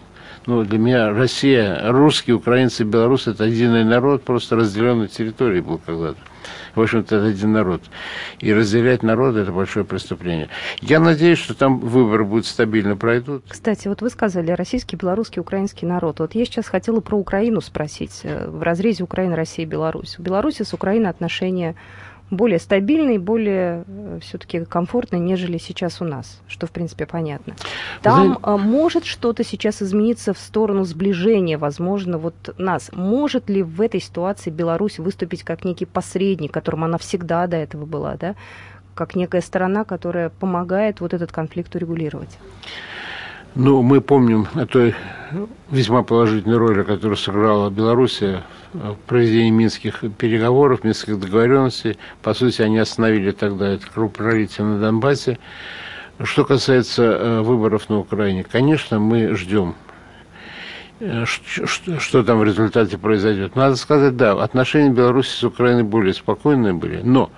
ну, 0.47 0.65
для 0.65 0.79
меня 0.79 1.11
Россия, 1.11 1.91
русские, 1.91 2.37
украинцы, 2.37 2.85
белорусы– 2.85 3.31
это 3.33 3.45
единый 3.45 3.85
народ, 3.85 4.23
просто 4.23 4.57
разделенной 4.57 5.09
территории 5.09 5.61
был 5.61 5.79
когда-то. 5.79 6.19
В 6.75 6.81
общем-то, 6.81 7.17
это 7.17 7.27
один 7.27 7.53
народ. 7.53 7.83
И 8.41 8.53
разделять 8.53 9.03
народы– 9.03 9.41
это 9.43 9.53
большое 9.53 9.85
преступление. 9.85 10.49
Я 10.81 11.01
надеюсь, 11.01 11.39
что 11.39 11.55
там 11.55 11.79
выборы 11.79 12.25
будут 12.25 12.47
стабильно 12.47 12.97
пройдут. 12.97 13.45
Кстати, 13.49 13.87
вот 13.89 14.03
вы 14.03 14.11
сказали 14.11 14.51
российский, 14.51 14.97
белорусский, 14.97 15.41
украинский 15.41 15.87
народ. 15.87 16.19
Вот 16.19 16.35
я 16.35 16.45
сейчас 16.45 16.67
хотела 16.67 17.01
про 17.01 17.17
Украину 17.17 17.61
спросить. 17.61 18.21
Э, 18.25 18.49
в 18.49 18.63
разрезе 18.63 19.05
Украины, 19.05 19.37
России, 19.37 19.65
Беларусь. 19.65 20.19
В 20.19 20.23
Беларуси 20.23 20.63
с 20.63 20.75
Украиной 20.75 21.11
отношения 21.11 21.77
более 22.31 22.59
стабильный, 22.59 23.19
более 23.19 23.85
э, 23.87 24.19
все-таки 24.23 24.65
комфортный, 24.65 25.19
нежели 25.19 25.59
сейчас 25.59 26.01
у 26.01 26.05
нас, 26.05 26.41
что 26.49 26.67
в 26.67 26.71
принципе 26.71 27.07
понятно. 27.07 27.55
Там 28.03 28.39
Вы... 28.43 28.55
Э, 28.55 28.57
может 28.57 29.05
что-то 29.05 29.45
сейчас 29.45 29.83
измениться 29.83 30.33
в 30.33 30.39
сторону 30.39 30.85
сближения, 30.85 31.59
возможно, 31.59 32.19
вот 32.19 32.35
нас. 32.59 32.91
Может 32.93 33.49
ли 33.49 33.63
в 33.63 33.81
этой 33.81 34.01
ситуации 34.01 34.51
Беларусь 34.51 34.99
выступить 34.99 35.43
как 35.43 35.65
некий 35.65 35.87
посредник, 35.87 36.53
которым 36.53 36.85
она 36.85 36.99
всегда 36.99 37.47
до 37.47 37.57
этого 37.57 37.85
была, 37.87 38.17
да, 38.17 38.35
как 38.95 39.17
некая 39.17 39.41
сторона, 39.41 39.85
которая 39.85 40.31
помогает 40.31 41.01
вот 41.01 41.15
этот 41.15 41.33
конфликт 41.33 41.75
урегулировать? 41.75 42.39
Ну, 43.57 43.83
мы 43.83 44.01
помним 44.01 44.49
о 44.55 44.67
той 44.67 44.97
весьма 45.71 46.03
положительной 46.03 46.57
роли, 46.57 46.83
которую 46.83 47.17
сыграла 47.17 47.71
Белоруссия 47.71 48.43
в 48.73 48.97
проведении 49.07 49.51
минских 49.51 50.03
переговоров, 50.19 50.83
минских 50.83 51.21
договоренностей. 51.21 51.97
По 52.21 52.35
сути, 52.35 52.63
они 52.63 52.79
остановили 52.79 53.31
тогда 53.31 53.69
это 53.69 53.87
кровопролитие 53.87 54.67
на 54.67 54.81
Донбассе. 54.81 55.39
Что 56.21 56.45
касается 56.45 57.03
э, 57.05 57.41
выборов 57.43 57.89
на 57.89 58.01
Украине, 58.01 58.45
конечно, 58.45 58.99
мы 58.99 59.37
ждем 59.37 59.77
э, 61.01 61.25
что, 61.25 61.99
что 61.99 62.23
там 62.23 62.39
в 62.39 62.45
результате 62.45 62.99
произойдет. 62.99 63.57
Надо 63.57 63.77
сказать, 63.77 64.17
да, 64.17 64.33
отношения 64.33 64.91
Беларуси 64.91 65.31
с 65.31 65.45
Украиной 65.45 65.83
более 65.83 66.15
спокойные 66.15 66.73
были, 66.73 67.01
но 67.03 67.31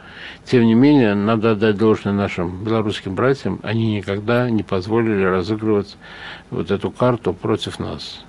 тем 0.45 0.64
не 0.64 0.75
менее, 0.75 1.14
надо 1.14 1.53
отдать 1.53 1.77
должное 1.77 2.12
нашим 2.12 2.62
белорусским 2.64 3.14
братьям, 3.14 3.59
они 3.62 3.97
никогда 3.97 4.49
не 4.49 4.62
позволили 4.62 5.25
разыгрывать 5.25 5.97
вот 6.51 6.71
эту 6.71 6.90
карту 6.90 7.33
против 7.33 7.79
нас 7.79 8.25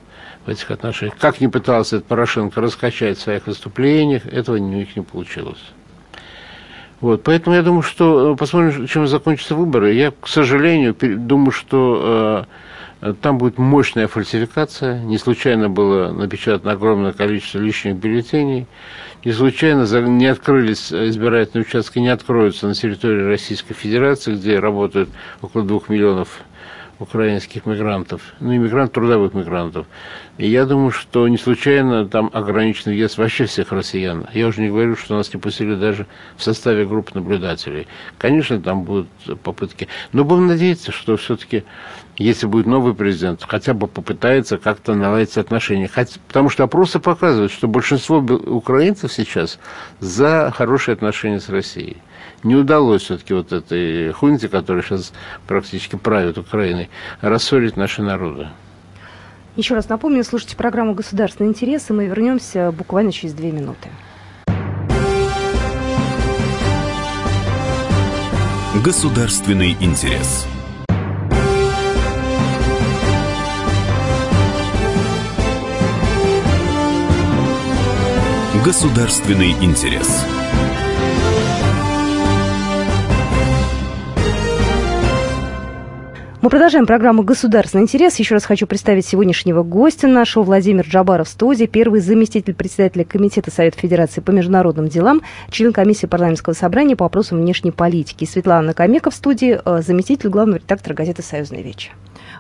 в 0.46 0.50
этих 0.50 0.72
отношениях. 0.72 1.18
Как 1.20 1.42
ни 1.42 1.48
пытался 1.48 1.98
этот 1.98 2.08
Порошенко 2.08 2.60
раскачать 2.60 3.18
в 3.18 3.22
своих 3.22 3.48
выступлениях, 3.48 4.26
этого 4.26 4.56
у 4.56 4.60
них 4.60 4.96
не 4.96 5.04
получилось. 5.04 5.62
Вот, 7.00 7.22
поэтому 7.22 7.56
я 7.56 7.62
думаю, 7.62 7.84
что 7.84 8.34
э, 8.34 8.36
посмотрим, 8.36 8.88
чем 8.88 9.06
закончатся 9.06 9.56
выборы. 9.56 9.94
Я, 9.94 10.12
к 10.12 10.28
сожалению, 10.28 10.96
думаю, 11.00 11.52
что 11.52 12.46
э, 12.50 12.54
там 13.22 13.38
будет 13.38 13.58
мощная 13.58 14.08
фальсификация. 14.08 15.00
Не 15.02 15.18
случайно 15.18 15.70
было 15.70 16.12
напечатано 16.12 16.72
огромное 16.72 17.14
количество 17.14 17.60
лишних 17.60 17.96
бюллетеней 17.96 18.68
не 19.28 19.34
случайно 19.34 19.84
не 20.08 20.28
открылись 20.28 20.94
избирательные 20.94 21.66
участки, 21.66 22.00
не 22.00 22.08
откроются 22.08 22.68
на 22.68 22.74
территории 22.74 23.24
Российской 23.24 23.74
Федерации, 23.74 24.36
где 24.36 24.60
работают 24.60 25.10
около 25.42 25.66
двух 25.66 25.90
миллионов 25.90 26.44
украинских 27.00 27.66
мигрантов, 27.66 28.22
ну, 28.40 28.56
иммигрантов, 28.56 28.94
трудовых 28.94 29.34
мигрантов. 29.34 29.86
И 30.38 30.48
я 30.48 30.66
думаю, 30.66 30.92
что 30.92 31.28
не 31.28 31.38
случайно 31.38 32.08
там 32.08 32.30
ограничен 32.34 32.92
въезд 32.92 33.18
вообще 33.18 33.46
всех 33.46 33.72
россиян. 33.72 34.26
Я 34.34 34.48
уже 34.48 34.62
не 34.62 34.70
говорю, 34.70 34.96
что 34.96 35.16
нас 35.16 35.34
не 35.34 35.40
пустили 35.40 35.76
даже 35.76 36.08
в 36.38 36.44
составе 36.44 36.86
групп 36.86 37.14
наблюдателей. 37.14 37.88
Конечно, 38.18 38.62
там 38.62 38.84
будут 38.84 39.10
попытки. 39.44 39.88
Но 40.12 40.24
будем 40.24 40.48
надеяться, 40.48 40.92
что 40.92 41.18
все-таки, 41.18 41.66
если 42.18 42.48
будет 42.48 42.66
новый 42.66 42.94
президент, 42.94 43.44
хотя 43.48 43.74
бы 43.74 43.88
попытается 43.88 44.58
как-то 44.58 44.96
наладить 44.96 45.38
отношения. 45.38 45.88
Хотя, 45.88 46.20
потому 46.28 46.50
что 46.50 46.64
опросы 46.64 47.00
показывают, 47.00 47.52
что 47.52 47.68
большинство 47.68 48.18
украинцев 48.18 49.14
сейчас 49.14 49.60
за 50.00 50.52
хорошие 50.56 50.94
отношения 50.94 51.40
с 51.40 51.50
Россией 51.50 51.98
не 52.44 52.56
удалось 52.56 53.04
все-таки 53.04 53.34
вот 53.34 53.52
этой 53.52 54.12
хунте, 54.12 54.48
которая 54.48 54.84
сейчас 54.84 55.14
практически 55.48 55.96
правит 55.96 56.38
Украиной, 56.38 56.90
рассорить 57.22 57.78
наши 57.78 58.02
народы. 58.02 58.48
Еще 59.56 59.74
раз 59.74 59.90
напомню, 59.90 60.24
слушайте 60.24 60.56
программу 60.56 60.94
«Государственные 60.94 61.50
интересы». 61.50 61.94
Мы 61.94 62.06
вернемся 62.06 62.72
буквально 62.72 63.12
через 63.12 63.34
две 63.34 63.52
минуты. 63.52 63.90
Государственный 68.84 69.76
интерес. 69.80 70.48
Государственный 78.64 79.52
интерес. 79.62 80.26
Мы 86.42 86.50
продолжаем 86.50 86.86
программу 86.86 87.24
«Государственный 87.24 87.84
интерес». 87.84 88.18
Еще 88.20 88.34
раз 88.34 88.46
хочу 88.46 88.68
представить 88.68 89.06
сегодняшнего 89.06 89.64
гостя 89.64 90.08
нашего, 90.08 90.44
Владимир 90.44 90.86
Джабаров 90.86 91.28
студии, 91.28 91.66
первый 91.66 92.00
заместитель 92.00 92.56
председателя 92.56 93.04
Комитета 93.06 93.52
Совета 93.52 93.78
Федерации 93.80 94.22
по 94.22 94.32
международным 94.32 94.88
делам, 94.88 95.22
член 95.50 95.72
комиссии 95.72 96.08
парламентского 96.08 96.54
собрания 96.54 96.96
по 96.96 97.06
вопросам 97.06 97.40
внешней 97.40 97.72
политики. 97.72 98.26
Светлана 98.26 98.74
Камека 98.74 99.12
в 99.12 99.16
студии, 99.16 99.60
э, 99.64 99.82
заместитель 99.82 100.30
главного 100.30 100.60
редактора 100.60 100.94
газеты 100.94 101.22
«Союзная 101.22 101.62
вечер». 101.62 101.92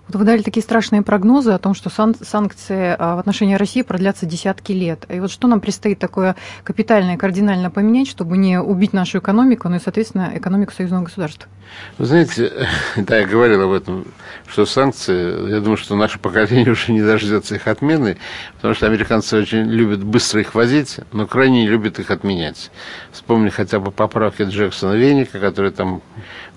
Вот 0.08 0.16
вы 0.16 0.26
дали 0.26 0.42
такие 0.42 0.64
страшные 0.64 1.02
прогнозы 1.02 1.52
о 1.52 1.58
том, 1.58 1.74
что 1.74 1.90
сан- 1.90 2.16
санкции 2.22 2.96
а, 2.98 3.16
в 3.16 3.20
отношении 3.20 3.56
России 3.56 3.82
продлятся 3.82 4.26
десятки 4.26 4.72
лет. 4.72 5.06
И 5.10 5.20
вот 5.20 5.32
что 5.32 5.48
нам 5.48 5.60
предстоит 5.60 6.00
такое 6.00 6.36
капитальное, 6.64 7.18
кардинально 7.18 7.70
поменять, 7.70 8.08
чтобы 8.08 8.38
не 8.38 8.60
убить 8.60 8.94
нашу 8.94 9.20
экономику, 9.20 9.68
но 9.68 9.76
и, 9.76 9.80
соответственно, 9.80 10.32
экономику 10.34 10.72
союзного 10.72 11.04
государства? 11.04 11.50
Вы 11.98 12.06
знаете, 12.06 12.68
да, 12.98 13.20
я 13.20 13.26
говорил 13.26 13.62
об 13.64 13.72
этом, 13.72 14.06
что 14.48 14.66
санкции, 14.66 15.50
я 15.50 15.60
думаю, 15.60 15.78
что 15.78 15.96
наше 15.96 16.20
поколение 16.20 16.72
уже 16.72 16.92
не 16.92 17.02
дождется 17.02 17.56
их 17.56 17.68
отмены, 17.68 18.18
потому 18.56 18.74
что 18.74 18.86
американцы 18.86 19.38
очень 19.38 19.64
любят 19.70 20.04
быстро 20.04 20.42
их 20.42 20.56
возить, 20.56 21.00
но 21.12 21.28
крайне 21.28 21.64
не 21.64 21.68
любят 21.68 22.00
их 22.00 22.12
отменять. 22.12 22.72
Вспомни 23.12 23.50
хотя 23.50 23.80
бы 23.80 23.92
поправки 23.92 24.44
Джексона 24.44 24.94
Веника, 24.94 25.40
которые 25.40 25.72
там 25.72 26.02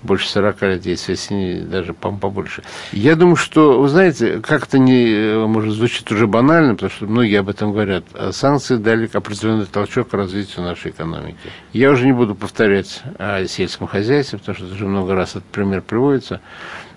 больше 0.03 0.27
40 0.29 0.61
лет 0.63 0.85
есть, 0.85 1.07
если 1.09 1.33
не 1.33 1.61
даже 1.61 1.93
побольше. 1.93 2.63
Я 2.91 3.15
думаю, 3.15 3.35
что, 3.35 3.81
вы 3.81 3.89
знаете, 3.89 4.39
как-то 4.39 4.79
не, 4.79 5.45
может, 5.47 5.73
звучит 5.73 6.11
уже 6.11 6.27
банально, 6.27 6.73
потому 6.73 6.91
что 6.91 7.05
многие 7.05 7.39
об 7.39 7.49
этом 7.49 7.71
говорят, 7.71 8.05
а 8.13 8.31
санкции 8.31 8.77
дали 8.77 9.09
определенный 9.11 9.65
толчок 9.65 10.09
к 10.09 10.13
развитию 10.13 10.63
нашей 10.63 10.91
экономики. 10.91 11.37
Я 11.73 11.91
уже 11.91 12.05
не 12.05 12.13
буду 12.13 12.35
повторять 12.35 13.01
о 13.17 13.45
сельском 13.45 13.87
хозяйстве, 13.87 14.39
потому 14.39 14.55
что 14.55 14.65
уже 14.65 14.85
много 14.85 15.00
раз 15.09 15.31
этот 15.31 15.45
пример 15.45 15.81
приводится. 15.81 16.41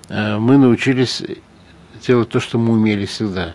Э, 0.08 0.38
мы 0.38 0.56
научились 0.56 1.22
делать 2.06 2.28
то, 2.28 2.40
что 2.40 2.58
мы 2.58 2.72
умели 2.72 3.06
всегда. 3.06 3.54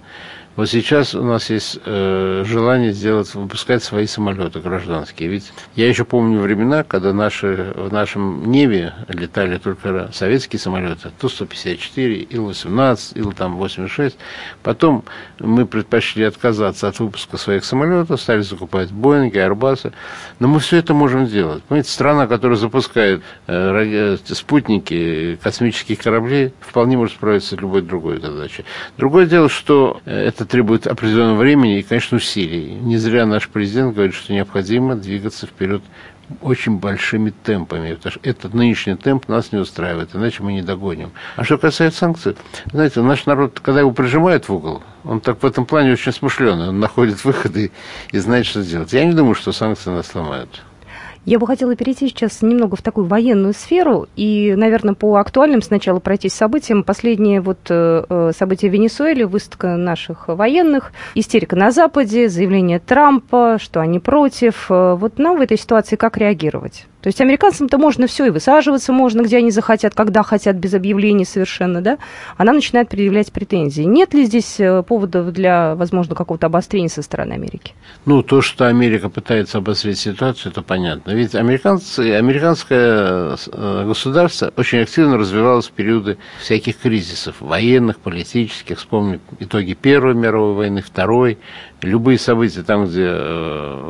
Вот 0.59 0.69
сейчас 0.69 1.15
у 1.15 1.23
нас 1.23 1.49
есть 1.49 1.79
э, 1.85 2.43
желание 2.45 2.91
сделать, 2.91 3.33
выпускать 3.33 3.81
свои 3.81 4.07
самолеты 4.07 4.59
гражданские. 4.59 5.29
Ведь 5.29 5.53
я 5.77 5.87
еще 5.87 6.03
помню 6.03 6.41
времена, 6.41 6.83
когда 6.83 7.13
наши, 7.13 7.71
в 7.77 7.93
нашем 7.93 8.51
небе 8.51 8.93
летали 9.07 9.57
только 9.57 10.09
советские 10.11 10.59
самолеты, 10.59 11.11
Ту-154, 11.21 12.27
Ил-18, 12.31 13.17
Ил-86. 13.17 14.15
Потом 14.61 15.05
мы 15.39 15.65
предпочли 15.65 16.25
отказаться 16.25 16.89
от 16.89 16.99
выпуска 16.99 17.37
своих 17.37 17.63
самолетов, 17.63 18.19
стали 18.19 18.41
закупать 18.41 18.91
Боинги, 18.91 19.37
Airbus. 19.37 19.93
Но 20.39 20.49
мы 20.49 20.59
все 20.59 20.75
это 20.75 20.93
можем 20.93 21.25
делать. 21.25 21.63
Понимаете, 21.63 21.89
страна, 21.89 22.27
которая 22.27 22.57
запускает 22.57 23.21
э, 23.47 24.17
спутники, 24.25 25.39
космические 25.41 25.95
корабли, 25.95 26.51
вполне 26.59 26.97
может 26.97 27.15
справиться 27.15 27.55
с 27.55 27.61
любой 27.61 27.81
другой 27.81 28.19
задачей. 28.19 28.65
Другое 28.97 29.25
дело, 29.25 29.47
что 29.47 30.01
э, 30.03 30.25
это 30.25 30.48
требует 30.49 30.87
определенного 30.87 31.37
времени 31.37 31.79
и, 31.79 31.83
конечно, 31.83 32.17
усилий. 32.17 32.73
Не 32.73 32.97
зря 32.97 33.25
наш 33.25 33.47
президент 33.47 33.93
говорит, 33.93 34.15
что 34.15 34.33
необходимо 34.33 34.95
двигаться 34.95 35.45
вперед 35.45 35.81
очень 36.41 36.77
большими 36.77 37.31
темпами, 37.31 37.93
потому 37.93 38.11
что 38.11 38.19
этот 38.23 38.53
нынешний 38.53 38.95
темп 38.95 39.27
нас 39.27 39.51
не 39.51 39.59
устраивает, 39.59 40.09
иначе 40.13 40.43
мы 40.43 40.53
не 40.53 40.61
догоним. 40.61 41.11
А 41.35 41.43
что 41.43 41.57
касается 41.57 41.99
санкций, 41.99 42.35
знаете, 42.71 43.01
наш 43.01 43.25
народ, 43.25 43.59
когда 43.59 43.79
его 43.79 43.91
прижимают 43.91 44.47
в 44.47 44.53
угол, 44.53 44.83
он 45.03 45.21
так 45.21 45.41
в 45.41 45.45
этом 45.45 45.65
плане 45.65 45.93
очень 45.93 46.11
смышленый, 46.11 46.69
он 46.69 46.79
находит 46.79 47.23
выходы 47.23 47.71
и 48.11 48.17
знает, 48.19 48.45
что 48.45 48.63
делать. 48.63 48.93
Я 48.93 49.05
не 49.05 49.13
думаю, 49.13 49.35
что 49.35 49.51
санкции 49.51 49.89
нас 49.89 50.07
сломают. 50.07 50.61
Я 51.29 51.37
бы 51.37 51.45
хотела 51.45 51.75
перейти 51.75 52.07
сейчас 52.07 52.41
немного 52.41 52.75
в 52.75 52.81
такую 52.81 53.05
военную 53.05 53.53
сферу 53.53 54.07
и, 54.15 54.55
наверное, 54.57 54.95
по 54.95 55.17
актуальным 55.17 55.61
сначала 55.61 55.99
пройтись 55.99 56.33
событиям. 56.33 56.83
Последние 56.83 57.39
вот 57.39 57.59
э, 57.69 58.03
э, 58.09 58.31
события 58.35 58.67
в 58.67 58.73
Венесуэле, 58.73 59.27
выставка 59.27 59.75
наших 59.75 60.27
военных, 60.27 60.91
истерика 61.13 61.55
на 61.55 61.69
Западе, 61.69 62.29
заявление 62.29 62.79
Трампа, 62.79 63.59
что 63.61 63.79
они 63.79 63.99
против. 63.99 64.71
Э, 64.71 64.95
вот 64.95 65.19
нам 65.19 65.37
в 65.37 65.41
этой 65.41 65.59
ситуации 65.59 65.97
как 65.97 66.17
реагировать? 66.17 66.87
То 67.01 67.07
есть 67.07 67.21
американцам-то 67.21 67.77
можно 67.77 68.07
все, 68.07 68.25
и 68.25 68.29
высаживаться 68.29 68.91
можно, 68.91 69.21
где 69.21 69.37
они 69.37 69.51
захотят, 69.51 69.95
когда 69.95 70.21
хотят, 70.23 70.57
без 70.57 70.73
объявлений 70.73 71.25
совершенно, 71.25 71.81
да? 71.81 71.97
А 72.37 72.43
нам 72.43 72.55
начинают 72.55 72.89
предъявлять 72.89 73.31
претензии. 73.31 73.83
Нет 73.83 74.13
ли 74.13 74.25
здесь 74.25 74.59
поводов 74.87 75.31
для, 75.31 75.75
возможно, 75.75 76.15
какого-то 76.15 76.47
обострения 76.47 76.89
со 76.89 77.01
стороны 77.01 77.33
Америки? 77.33 77.73
Ну, 78.05 78.21
то, 78.21 78.41
что 78.41 78.67
Америка 78.67 79.09
пытается 79.09 79.59
обострить 79.59 79.97
ситуацию, 79.97 80.51
это 80.51 80.61
понятно. 80.61 81.11
Ведь 81.11 81.35
американцы, 81.35 82.15
американское 82.15 83.37
э, 83.51 83.85
государство 83.85 84.51
очень 84.57 84.79
активно 84.79 85.17
развивалось 85.17 85.67
в 85.67 85.71
периоды 85.71 86.17
всяких 86.41 86.77
кризисов, 86.77 87.35
военных, 87.39 87.99
политических. 87.99 88.77
Вспомним 88.77 89.21
итоги 89.39 89.73
Первой 89.73 90.15
мировой 90.15 90.55
войны, 90.55 90.81
Второй. 90.81 91.37
Любые 91.81 92.19
события, 92.19 92.63
там, 92.63 92.87
где 92.87 93.05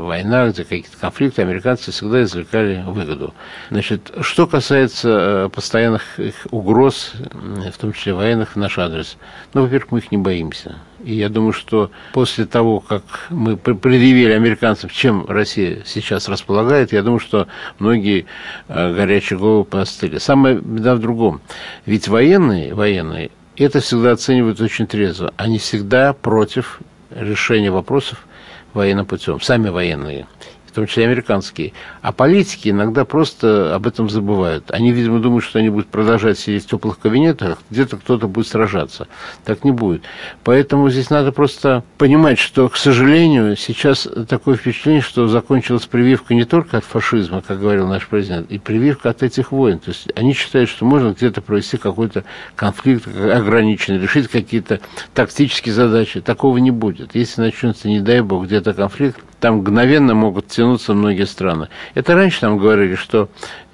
э, 0.10 0.22
война, 0.24 0.50
где 0.50 0.64
какие-то 0.64 0.98
конфликты, 1.00 1.42
американцы 1.42 1.92
всегда 1.92 2.24
извлекали 2.24 2.84
выгоду. 2.86 3.34
Значит, 3.70 4.12
что 4.22 4.48
касается 4.48 5.10
э, 5.10 5.50
постоянных 5.50 6.04
угроз, 6.52 7.14
в 7.34 7.78
том 7.78 7.94
числе 7.94 8.14
военных, 8.14 8.54
в 8.54 8.56
наш 8.58 8.78
адрес, 8.78 9.18
ну, 9.54 9.64
во-первых, 9.64 9.92
мы 9.92 10.00
их 10.00 10.12
не 10.12 10.18
боимся. 10.18 10.76
И 11.04 11.14
я 11.14 11.30
думаю, 11.30 11.54
что 11.54 11.92
после 12.14 12.46
того, 12.46 12.82
как 12.82 13.04
мы 13.30 13.56
предъявили 13.56 14.34
американцам, 14.34 14.90
чем 14.90 15.26
Россия 15.28 15.84
сейчас 15.86 16.28
располагает, 16.28 16.92
я 16.92 17.04
думаю, 17.04 17.20
что 17.20 17.48
многие 17.80 18.26
э, 18.68 18.94
горячие 18.94 19.40
головы 19.40 19.64
поостыли. 19.64 20.20
Самое 20.20 20.56
беда 20.56 20.96
в 20.96 21.00
другом. 21.00 21.42
Ведь 21.86 22.08
военные, 22.08 22.74
военные 22.74 23.32
это 23.66 23.82
всегда 23.82 24.12
оценивают 24.12 24.62
очень 24.62 24.88
трезво. 24.88 25.34
Они 25.38 25.58
всегда 25.58 26.14
против 26.14 26.80
решения 27.12 27.72
вопросов 27.72 28.26
военным 28.74 29.06
путем. 29.06 29.42
Сами 29.42 29.70
военные 29.70 30.28
в 30.70 30.76
том 30.76 30.88
числе 30.88 31.06
американские. 31.06 31.74
А 32.02 32.12
политики 32.12 32.70
иногда 32.70 33.06
просто 33.06 33.76
об 33.76 33.88
этом 33.88 34.10
забывают. 34.10 34.72
Они, 34.72 34.92
видимо, 34.92 35.20
думают, 35.20 35.44
что 35.44 35.60
они 35.60 35.70
будут 35.70 35.88
продолжать 35.88 36.40
сидеть 36.40 36.66
в 36.66 36.70
теплых 36.70 37.00
кабинетах, 37.00 37.60
где-то 37.70 37.98
кто-то 37.98 38.28
будет 38.28 38.48
сражаться. 38.48 39.08
Так 39.46 39.64
не 39.64 39.72
будет. 39.72 40.04
Поэтому 40.44 40.90
здесь 40.90 41.10
надо 41.10 41.32
просто 41.32 41.84
понимать, 41.98 42.40
что, 42.40 42.70
к 42.70 42.78
сожалению, 42.78 43.56
сейчас 43.56 44.08
такое 44.28 44.56
впечатление, 44.56 45.02
что 45.02 45.28
закончилась 45.28 45.86
прививка 45.86 46.34
не 46.34 46.46
только 46.46 46.78
от 46.78 46.86
фашизма, 46.86 47.42
как 47.42 47.60
говорил 47.60 47.88
наш 47.88 48.08
президент, 48.08 48.52
и 48.52 48.60
прививка 48.60 49.10
от 49.10 49.24
этих 49.24 49.52
войн. 49.52 49.80
То 49.80 49.90
есть 49.90 50.08
они 50.16 50.34
считают, 50.34 50.70
что 50.70 50.86
можно 50.86 51.12
где-то 51.12 51.42
провести 51.42 51.78
какой-то 51.78 52.24
конфликт 52.56 53.08
ограниченный, 53.08 54.00
решить 54.00 54.28
какие-то 54.28 54.80
тактические 55.14 55.74
задачи. 55.74 56.22
Такого 56.22 56.58
не 56.58 56.72
будет. 56.72 57.16
Если 57.16 57.42
начнется, 57.42 57.88
не 57.88 58.00
дай 58.00 58.22
бог, 58.22 58.46
где-то 58.46 58.74
конфликт, 58.74 59.20
там 59.40 59.58
мгновенно 59.58 60.14
могут 60.14 60.48
тянуться 60.48 60.94
многие 60.94 61.26
страны. 61.26 61.70
Это 61.94 62.16
раньше 62.16 62.40
нам 62.42 62.58
говорили, 62.58 62.96
что, 62.96 63.30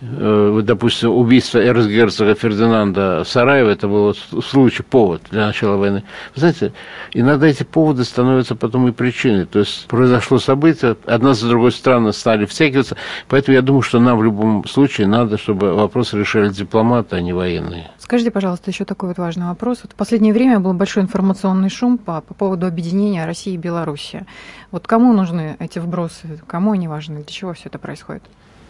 э, 0.08 0.62
допустим, 0.64 1.12
убийство 1.12 1.60
эрцгерцога 1.60 2.36
Фердинанда 2.36 3.24
в 3.24 3.28
Сараево, 3.28 3.70
это 3.70 3.88
был 3.88 4.14
случай, 4.14 4.84
повод 4.84 5.22
для 5.32 5.48
начала 5.48 5.78
войны. 5.78 6.04
Вы 6.36 6.40
знаете, 6.40 6.74
иногда 7.14 7.48
эти 7.48 7.64
поводы 7.64 8.04
становятся 8.04 8.56
потом 8.56 8.88
и 8.88 8.92
причиной. 8.92 9.46
То 9.46 9.60
есть 9.60 9.88
произошло 9.88 10.40
событие, 10.40 10.96
одна 11.06 11.34
за 11.34 11.48
другой 11.48 11.72
страны 11.72 12.14
стали 12.14 12.46
втягиваться, 12.46 12.98
поэтому 13.28 13.56
я 13.56 13.62
думаю, 13.62 13.82
что 13.82 14.00
нам 14.00 14.18
в 14.18 14.24
любом 14.24 14.66
случае 14.66 15.08
надо, 15.08 15.38
чтобы 15.38 15.74
вопросы 15.74 16.18
решали 16.18 16.50
дипломаты, 16.50 17.16
а 17.16 17.22
не 17.22 17.34
военные. 17.34 17.92
Скажите, 17.98 18.32
пожалуйста, 18.32 18.70
еще 18.70 18.86
такой 18.86 19.10
вот 19.10 19.18
важный 19.18 19.48
вопрос. 19.48 19.80
Вот 19.84 19.94
в 19.94 19.96
последнее 19.96 20.34
время 20.34 20.60
был 20.60 20.74
большой 20.74 21.04
информационный 21.04 21.70
шум 21.70 21.98
по, 21.98 22.22
по 22.22 22.34
поводу 22.34 22.68
объединения 22.68 23.26
России 23.26 23.54
и 23.54 23.58
Беларуси. 23.58 24.26
Вот 24.72 24.88
кому 24.88 25.14
нужны 25.14 25.56
эти 25.60 25.80
вбросы? 25.80 26.40
Кому 26.48 26.74
они 26.74 26.88
важны? 26.88 27.24
Для 27.24 27.34
чего 27.34 27.54
все 27.54 27.64
это 27.66 27.80
происходит? 27.80 28.24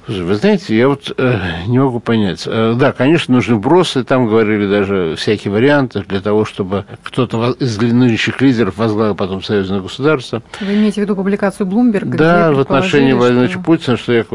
Вы 0.07 0.35
знаете, 0.35 0.77
я 0.77 0.87
вот 0.87 1.11
э, 1.17 1.39
не 1.67 1.79
могу 1.79 1.99
понять. 1.99 2.43
Э, 2.45 2.75
да, 2.77 2.91
конечно, 2.91 3.33
нужны 3.33 3.55
вбросы, 3.55 4.03
там 4.03 4.27
говорили 4.27 4.67
даже 4.67 5.15
всякие 5.17 5.51
варианты 5.51 6.03
для 6.07 6.21
того, 6.21 6.45
чтобы 6.45 6.85
кто-то 7.01 7.55
из 7.59 7.77
нынешних 7.81 8.39
лидеров 8.39 8.77
возглавил 8.77 9.15
потом 9.15 9.41
союзное 9.41 9.81
государство. 9.81 10.43
Вы 10.61 10.75
имеете 10.75 11.01
в 11.01 11.03
виду 11.03 11.15
публикацию 11.15 11.65
Блумберга? 11.65 12.17
Да, 12.17 12.51
в 12.51 12.59
отношении 12.59 13.13
что... 13.47 13.59
Путина, 13.59 13.97
что 13.97 14.13
я, 14.13 14.25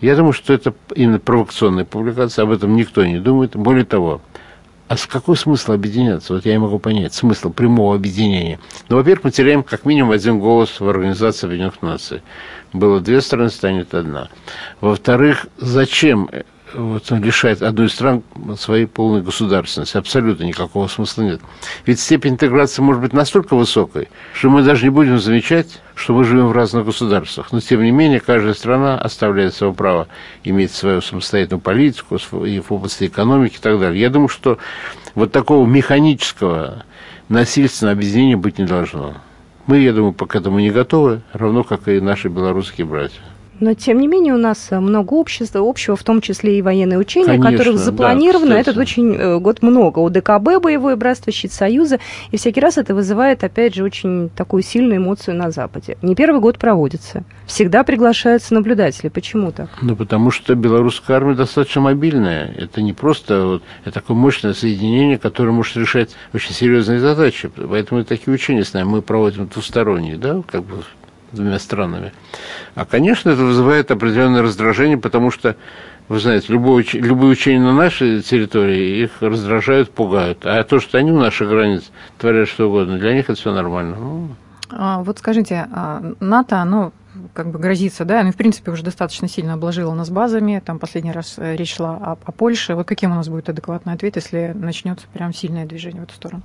я 0.00 0.16
думаю, 0.16 0.32
что 0.32 0.54
это 0.54 0.72
именно 0.94 1.18
провокационная 1.18 1.84
публикация, 1.84 2.44
об 2.44 2.52
этом 2.52 2.74
никто 2.74 3.04
не 3.04 3.18
думает. 3.18 3.56
Более 3.56 3.84
того, 3.84 4.22
а 4.88 4.96
с 4.96 5.06
какой 5.06 5.36
смысл 5.36 5.72
объединяться? 5.72 6.32
Вот 6.32 6.46
я 6.46 6.52
не 6.52 6.58
могу 6.58 6.78
понять 6.78 7.14
смысл 7.14 7.50
прямого 7.52 7.94
объединения. 7.94 8.58
Ну, 8.88 8.96
во-первых, 8.96 9.24
мы 9.24 9.30
теряем 9.30 9.62
как 9.62 9.84
минимум 9.84 10.10
один 10.10 10.40
голос 10.40 10.80
в 10.80 10.88
Организации 10.88 11.46
Объединенных 11.46 11.82
Наций 11.82 12.22
было 12.72 13.00
две 13.00 13.20
страны, 13.20 13.50
станет 13.50 13.94
одна. 13.94 14.28
Во-вторых, 14.80 15.46
зачем 15.58 16.28
э, 16.30 16.42
вот 16.74 17.10
он 17.10 17.22
лишает 17.22 17.62
одну 17.62 17.84
из 17.84 17.92
стран 17.92 18.22
своей 18.56 18.86
полной 18.86 19.22
государственности. 19.22 19.96
Абсолютно 19.96 20.44
никакого 20.44 20.86
смысла 20.86 21.22
нет. 21.22 21.40
Ведь 21.86 22.00
степень 22.00 22.32
интеграции 22.32 22.82
может 22.82 23.02
быть 23.02 23.12
настолько 23.12 23.56
высокой, 23.56 24.08
что 24.34 24.50
мы 24.50 24.62
даже 24.62 24.84
не 24.84 24.90
будем 24.90 25.18
замечать, 25.18 25.80
что 25.94 26.14
мы 26.14 26.24
живем 26.24 26.46
в 26.46 26.52
разных 26.52 26.84
государствах. 26.84 27.52
Но, 27.52 27.60
тем 27.60 27.82
не 27.82 27.90
менее, 27.90 28.20
каждая 28.20 28.54
страна 28.54 28.98
оставляет 28.98 29.54
свое 29.54 29.72
право 29.72 30.08
иметь 30.44 30.72
свою 30.72 31.00
самостоятельную 31.00 31.60
политику 31.60 32.16
и 32.44 32.60
в 32.60 32.72
области 32.72 33.06
экономики 33.06 33.56
и 33.56 33.60
так 33.60 33.78
далее. 33.80 34.00
Я 34.00 34.10
думаю, 34.10 34.28
что 34.28 34.58
вот 35.14 35.32
такого 35.32 35.66
механического 35.66 36.84
насильственного 37.28 37.96
объединения 37.96 38.36
быть 38.36 38.58
не 38.58 38.64
должно. 38.64 39.16
Мы, 39.70 39.78
я 39.78 39.92
думаю, 39.92 40.12
пока 40.12 40.32
к 40.32 40.40
этому 40.40 40.58
не 40.58 40.70
готовы, 40.70 41.20
равно 41.32 41.62
как 41.62 41.86
и 41.86 42.00
наши 42.00 42.26
белорусские 42.26 42.88
братья. 42.88 43.20
Но, 43.60 43.74
тем 43.74 44.00
не 44.00 44.08
менее, 44.08 44.34
у 44.34 44.38
нас 44.38 44.68
э, 44.70 44.80
много 44.80 45.14
общества, 45.14 45.60
общего, 45.62 45.94
в 45.96 46.02
том 46.02 46.20
числе 46.20 46.58
и 46.58 46.62
военные 46.62 46.98
учения, 46.98 47.26
Конечно, 47.26 47.50
которых 47.50 47.78
запланировано 47.78 48.54
да, 48.54 48.60
этот 48.60 48.76
очень 48.78 49.14
э, 49.14 49.38
год 49.38 49.62
много. 49.62 49.98
У 49.98 50.08
ДКБ 50.08 50.60
боевое 50.62 50.96
братство, 50.96 51.30
щит 51.30 51.52
Союза, 51.52 51.98
и 52.30 52.36
всякий 52.36 52.60
раз 52.60 52.78
это 52.78 52.94
вызывает, 52.94 53.44
опять 53.44 53.74
же, 53.74 53.84
очень 53.84 54.30
такую 54.30 54.62
сильную 54.62 54.96
эмоцию 54.96 55.36
на 55.36 55.50
Западе. 55.50 55.98
Не 56.00 56.14
первый 56.14 56.40
год 56.40 56.58
проводится. 56.58 57.24
Всегда 57.46 57.84
приглашаются 57.84 58.54
наблюдатели. 58.54 59.08
Почему 59.08 59.52
так? 59.52 59.68
Ну, 59.82 59.94
потому 59.94 60.30
что 60.30 60.54
белорусская 60.54 61.14
армия 61.14 61.34
достаточно 61.34 61.82
мобильная. 61.82 62.52
Это 62.56 62.80
не 62.80 62.94
просто 62.94 63.44
вот, 63.44 63.62
это 63.84 64.00
такое 64.00 64.16
мощное 64.16 64.54
соединение, 64.54 65.18
которое 65.18 65.52
может 65.52 65.76
решать 65.76 66.10
очень 66.32 66.54
серьезные 66.54 66.98
задачи. 66.98 67.50
Поэтому 67.54 68.04
такие 68.04 68.32
учения 68.32 68.64
с 68.64 68.72
нами 68.72 68.88
мы 68.88 69.02
проводим 69.02 69.48
двусторонние, 69.48 70.16
да, 70.16 70.42
как 70.46 70.64
бы 70.64 70.82
двумя 71.32 71.58
странами. 71.58 72.12
А, 72.74 72.84
конечно, 72.84 73.30
это 73.30 73.42
вызывает 73.42 73.90
определенное 73.90 74.42
раздражение, 74.42 74.98
потому 74.98 75.30
что, 75.30 75.56
вы 76.08 76.20
знаете, 76.20 76.52
любое, 76.52 76.84
любые 76.92 77.32
учения 77.32 77.60
на 77.60 77.72
нашей 77.72 78.22
территории 78.22 79.04
их 79.04 79.10
раздражают, 79.20 79.90
пугают. 79.90 80.44
А 80.44 80.62
то, 80.64 80.80
что 80.80 80.98
они 80.98 81.12
у 81.12 81.18
наших 81.18 81.48
границ 81.48 81.90
творят 82.18 82.48
что 82.48 82.68
угодно, 82.68 82.98
для 82.98 83.14
них 83.14 83.24
это 83.30 83.38
все 83.38 83.52
нормально. 83.52 83.96
Ну, 83.96 84.28
а, 84.70 85.02
вот 85.02 85.18
скажите, 85.18 85.66
а, 85.72 86.14
НАТО, 86.20 86.58
оно 86.58 86.92
как 87.32 87.50
бы 87.50 87.58
грозится, 87.58 88.04
да, 88.04 88.22
ну, 88.22 88.32
в 88.32 88.36
принципе, 88.36 88.70
уже 88.70 88.82
достаточно 88.82 89.28
сильно 89.28 89.54
обложила 89.54 89.94
нас 89.94 90.10
базами, 90.10 90.62
там 90.64 90.78
последний 90.78 91.12
раз 91.12 91.34
э, 91.38 91.56
речь 91.56 91.76
шла 91.76 91.96
о, 91.96 92.18
о 92.24 92.32
Польше. 92.32 92.74
Вот 92.74 92.86
каким 92.86 93.12
у 93.12 93.14
нас 93.14 93.28
будет 93.28 93.48
адекватный 93.48 93.92
ответ, 93.92 94.16
если 94.16 94.52
начнется 94.54 95.06
прям 95.12 95.32
сильное 95.32 95.66
движение 95.66 96.00
в 96.00 96.04
эту 96.04 96.14
сторону? 96.14 96.42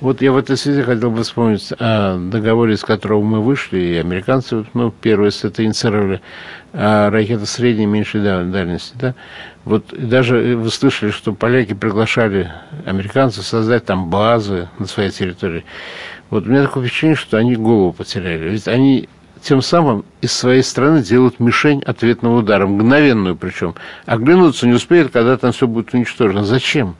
Вот 0.00 0.20
я 0.22 0.32
в 0.32 0.36
этой 0.36 0.56
связи 0.56 0.82
хотел 0.82 1.10
бы 1.10 1.22
вспомнить 1.22 1.72
о 1.78 2.18
договоре, 2.18 2.74
из 2.74 2.82
которого 2.82 3.22
мы 3.22 3.40
вышли, 3.40 3.78
и 3.78 3.96
американцы, 3.96 4.66
ну, 4.74 4.90
первые 4.90 5.30
с 5.30 5.44
это 5.44 5.64
инициировали, 5.64 6.20
о 6.72 7.10
ракетах 7.10 7.48
средней 7.48 7.84
и 7.84 7.86
меньшей 7.86 8.22
дальности, 8.22 8.94
да. 8.98 9.14
Вот 9.64 9.94
даже 9.96 10.56
вы 10.56 10.70
слышали, 10.70 11.10
что 11.10 11.32
поляки 11.32 11.74
приглашали 11.74 12.50
американцев 12.84 13.46
создать 13.46 13.84
там 13.84 14.10
базы 14.10 14.68
на 14.78 14.86
своей 14.86 15.10
территории. 15.10 15.64
Вот 16.30 16.46
у 16.46 16.50
меня 16.50 16.62
такое 16.62 16.84
впечатление, 16.84 17.16
что 17.16 17.36
они 17.36 17.56
голову 17.56 17.92
потеряли. 17.92 18.48
Ведь 18.48 18.66
они 18.66 19.08
тем 19.42 19.60
самым 19.60 20.04
из 20.22 20.32
своей 20.32 20.62
страны 20.62 21.02
делают 21.02 21.40
мишень 21.40 21.82
ответного 21.84 22.38
удара, 22.38 22.66
мгновенную 22.66 23.36
причем. 23.36 23.74
Оглянуться 24.06 24.68
не 24.68 24.72
успеют, 24.74 25.12
когда 25.12 25.36
там 25.36 25.52
все 25.52 25.66
будет 25.66 25.92
уничтожено. 25.92 26.44
Зачем? 26.44 26.94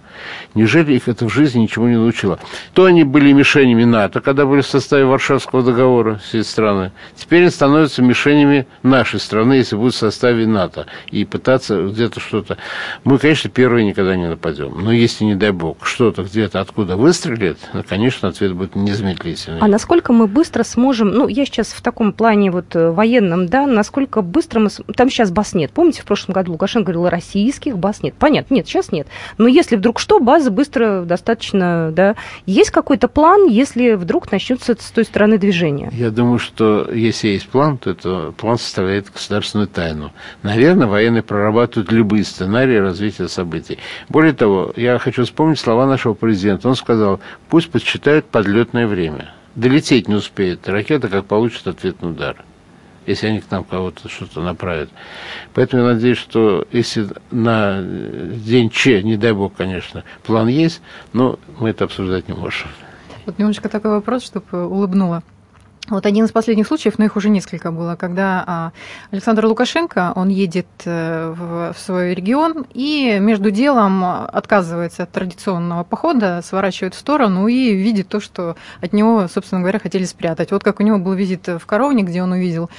Неужели 0.54 0.94
их 0.94 1.08
это 1.08 1.26
в 1.26 1.32
жизни 1.32 1.61
ничего 1.61 1.88
не 1.88 1.96
научило? 1.96 2.38
То 2.74 2.85
они 2.85 3.04
были 3.04 3.32
мишенями 3.32 3.85
НАТО, 3.85 4.20
когда 4.20 4.44
были 4.44 4.61
в 4.61 4.66
составе 4.66 5.04
Варшавского 5.04 5.62
договора 5.62 6.20
все 6.24 6.42
страны. 6.42 6.92
Теперь 7.16 7.42
они 7.42 7.50
становятся 7.50 8.02
мишенями 8.02 8.66
нашей 8.82 9.20
страны, 9.20 9.54
если 9.54 9.76
будут 9.76 9.94
в 9.94 9.98
составе 9.98 10.46
НАТО. 10.46 10.87
И 11.11 11.24
пытаться 11.24 11.82
где-то 11.85 12.20
что-то... 12.20 12.58
Мы, 13.04 13.18
конечно, 13.18 13.48
первые 13.50 13.87
никогда 13.87 14.16
не 14.16 14.28
нападем. 14.28 14.74
Но 14.82 14.92
если, 14.92 15.24
не 15.24 15.37
дай 15.37 15.52
бог, 15.52 15.87
что-то 15.87 16.24
где-то 16.24 16.61
откуда 16.61 16.96
выстрелит, 16.96 17.58
ну, 17.72 17.85
конечно, 17.88 18.28
ответ 18.28 18.52
будет 18.52 18.74
незамедлительный. 18.74 19.61
А 19.61 19.68
насколько 19.68 20.12
мы 20.12 20.26
быстро 20.26 20.64
сможем... 20.64 21.11
Ну, 21.11 21.28
я 21.28 21.46
сейчас 21.46 21.68
в 21.68 21.80
таком 21.82 22.12
плане 22.12 22.50
вот 22.50 22.74
э, 22.74 22.90
военном, 23.12 23.46
да, 23.46 23.66
насколько 23.66 24.22
быстро 24.22 24.61
мы... 24.61 24.68
Там 24.96 25.11
сейчас 25.11 25.31
баз 25.31 25.55
нет. 25.55 25.70
Помните, 25.72 26.03
в 26.03 26.05
прошлом 26.05 26.35
году 26.35 26.53
Лукашенко 26.53 26.92
говорил, 26.92 27.11
российских 27.11 27.79
баз 27.79 28.03
нет. 28.03 28.14
Понятно, 28.18 28.55
нет, 28.55 28.66
сейчас 28.66 28.92
нет. 28.92 29.07
Но 29.38 29.48
если 29.48 29.77
вдруг 29.77 29.98
что, 29.98 30.18
базы 30.18 30.51
быстро 30.51 31.03
достаточно, 31.03 31.90
да. 31.92 32.16
Есть 32.46 32.70
какой-то 32.70 33.09
план, 33.09 33.48
если 33.48 33.94
вдруг 33.94 34.31
начнется 34.33 34.77
с 34.79 34.90
той 34.90 35.05
стороны 35.05 35.38
движения? 35.38 35.90
Я 35.92 36.11
думаю, 36.11 36.38
что 36.38 36.88
если 36.92 37.29
есть 37.29 37.48
план, 37.48 37.79
то 37.79 37.90
это 37.90 38.33
план 38.37 38.59
составляет 38.59 39.12
государственную 39.12 39.68
тайну. 39.68 40.12
Наверное, 40.42 40.87
военные 40.87 41.22
прорабатывают 41.22 41.92
любые 41.92 42.25
сценарии 42.25 42.77
развития 42.77 43.29
событий. 43.29 43.79
Более 44.09 44.33
того, 44.33 44.72
я 44.77 44.98
хочу 44.98 45.25
вспомнить 45.25 45.59
слова 45.59 45.87
нашего 45.87 46.14
президента. 46.14 46.68
Он 46.68 46.77
сказал, 46.77 47.20
пусть 47.48 47.70
подсчитают 47.70 48.27
подлетное 48.27 48.87
время. 48.87 49.33
Долететь 49.55 50.09
не 50.09 50.14
успеет 50.14 50.66
ракета, 50.68 51.09
как 51.09 51.27
получит 51.27 51.66
ответный 51.66 52.11
удар 52.11 52.37
если 53.06 53.26
они 53.28 53.40
к 53.40 53.50
нам 53.50 53.64
кого-то 53.64 54.08
что-то 54.08 54.40
направят. 54.40 54.90
Поэтому 55.54 55.82
я 55.82 55.94
надеюсь, 55.94 56.18
что 56.18 56.66
если 56.72 57.08
на 57.30 57.82
день 57.82 58.70
Че, 58.70 59.02
не 59.02 59.16
дай 59.16 59.32
бог, 59.32 59.54
конечно, 59.54 60.04
план 60.24 60.48
есть, 60.48 60.80
но 61.12 61.38
мы 61.58 61.70
это 61.70 61.84
обсуждать 61.84 62.28
не 62.28 62.34
можем. 62.34 62.68
Вот 63.26 63.38
немножко 63.38 63.68
такой 63.68 63.92
вопрос, 63.92 64.24
чтобы 64.24 64.66
улыбнула. 64.66 65.22
Вот 65.88 66.06
один 66.06 66.26
из 66.26 66.30
последних 66.30 66.68
случаев, 66.68 66.98
но 66.98 67.04
их 67.04 67.16
уже 67.16 67.28
несколько 67.28 67.72
было, 67.72 67.96
когда 67.96 68.44
а, 68.46 68.72
Александр 69.10 69.46
Лукашенко, 69.46 70.12
он 70.14 70.28
едет 70.28 70.68
э, 70.84 71.34
в 71.36 71.74
свой 71.76 72.14
регион 72.14 72.66
и 72.72 73.18
между 73.20 73.50
делом 73.50 74.04
отказывается 74.04 75.02
от 75.02 75.10
традиционного 75.10 75.82
похода, 75.82 76.40
сворачивает 76.44 76.94
в 76.94 76.98
сторону 76.98 77.48
и 77.48 77.74
видит 77.74 78.06
то, 78.06 78.20
что 78.20 78.54
от 78.80 78.92
него, 78.92 79.26
собственно 79.26 79.60
говоря, 79.60 79.80
хотели 79.80 80.04
спрятать. 80.04 80.52
Вот 80.52 80.62
как 80.62 80.78
у 80.78 80.84
него 80.84 80.98
был 80.98 81.14
визит 81.14 81.48
в 81.48 81.66
Коровник, 81.66 82.06
где 82.06 82.22
он 82.22 82.30
увидел 82.30 82.70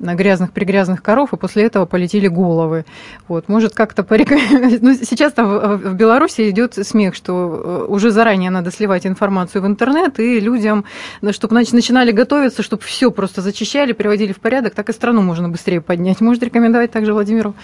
грязных 0.00 0.52
пригрязных 0.52 1.02
коров, 1.02 1.32
и 1.32 1.36
после 1.36 1.64
этого 1.64 1.86
полетели 1.86 2.26
головы. 2.28 2.84
Вот, 3.28 3.48
может, 3.48 3.74
как-то 3.74 4.02
порекомендовать. 4.02 4.80
Ну, 4.90 4.94
сейчас 4.94 5.32
там 5.34 5.76
в 5.76 5.94
Беларуси 5.94 6.48
идет 6.48 6.74
смех, 6.74 7.14
что 7.14 7.84
э, 7.86 7.92
уже 7.92 8.10
заранее 8.10 8.50
надо 8.50 8.70
сливать 8.70 9.06
информацию 9.06 9.62
в 9.62 9.66
интернет, 9.66 10.18
и 10.18 10.40
людям, 10.40 10.84
чтобы 11.30 11.54
начинали 11.54 12.12
готовиться, 12.12 12.62
чтобы 12.62 12.82
все 12.82 13.10
просто 13.10 13.42
зачищали, 13.42 13.92
приводили 13.92 14.32
в 14.32 14.40
порядок, 14.40 14.74
так 14.74 14.88
и 14.88 14.92
страну 14.92 15.22
можно 15.22 15.48
быстрее 15.48 15.80
поднять. 15.80 16.20
Может 16.20 16.42
рекомендовать 16.42 16.90
также 16.90 17.12
Владимиру 17.12 17.54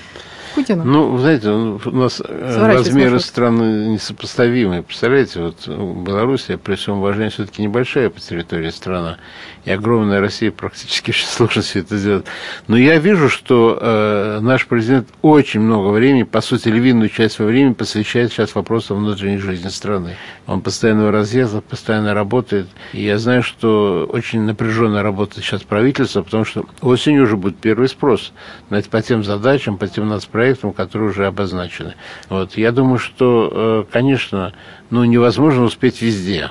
Путину? 0.55 0.85
Ну, 0.85 1.19
знаете, 1.19 1.51
у 1.51 1.91
нас 1.91 2.21
э, 2.27 2.67
размеры 2.67 3.21
страны 3.21 3.89
несопоставимые. 3.89 4.83
Представляете, 4.83 5.41
вот 5.41 5.69
Белоруссия, 5.69 6.57
при 6.57 6.75
всем 6.75 6.99
уважении, 6.99 7.31
все-таки 7.31 7.63
небольшая 7.63 8.11
по 8.11 8.21
территории 8.21 8.71
страна, 8.71 9.19
и 9.65 9.71
огромная 9.71 10.21
Россия 10.21 10.51
практически 10.51 11.11
сложно 11.27 11.63
все 11.63 11.81
это 11.81 11.97
сделать. 11.97 12.26
Но 12.69 12.77
я 12.77 12.99
вижу, 12.99 13.29
что 13.29 13.79
э, 13.81 14.39
наш 14.41 14.67
президент 14.67 15.09
очень 15.23 15.61
много 15.61 15.89
времени, 15.89 16.23
по 16.25 16.41
сути, 16.41 16.69
львиную 16.69 17.09
часть 17.09 17.37
своего 17.37 17.53
времени 17.53 17.73
посвящает 17.73 18.33
сейчас 18.33 18.55
вопросам 18.55 18.99
внутренней 18.99 19.39
жизни 19.39 19.69
страны. 19.69 20.17
Он 20.47 20.61
постоянно 20.61 21.07
в 21.07 21.11
разъездах, 21.11 21.65
постоянно 21.65 22.15
работает. 22.15 22.69
И 22.93 23.03
я 23.03 23.19
знаю, 23.19 23.43
что 23.43 24.09
очень 24.13 24.43
напряженно 24.43 25.03
работает 25.03 25.45
сейчас 25.45 25.63
правительство, 25.63 26.23
потому 26.23 26.45
что 26.45 26.65
осенью 26.81 27.25
уже 27.25 27.37
будет 27.37 27.57
первый 27.59 27.89
спрос 27.89 28.33
знаете, 28.69 28.91
по 28.91 29.03
тем 29.03 29.25
задачам, 29.25 29.79
по 29.79 29.87
тем 29.89 30.09
нацпроектам, 30.09 30.73
которые 30.73 31.11
уже 31.11 31.27
обозначены. 31.27 31.95
Вот. 32.29 32.57
Я 32.57 32.73
думаю, 32.73 32.99
что, 32.99 33.51
э, 33.53 33.93
конечно, 33.93 34.53
ну, 34.91 35.05
невозможно 35.05 35.65
успеть 35.65 36.03
везде 36.03 36.51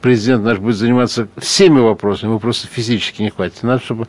президент 0.00 0.44
наш 0.44 0.58
будет 0.58 0.76
заниматься 0.76 1.28
всеми 1.38 1.80
вопросами, 1.80 2.30
ему 2.30 2.40
просто 2.40 2.68
физически 2.68 3.22
не 3.22 3.30
хватит. 3.30 3.62
Надо, 3.62 3.82
чтобы 3.82 4.06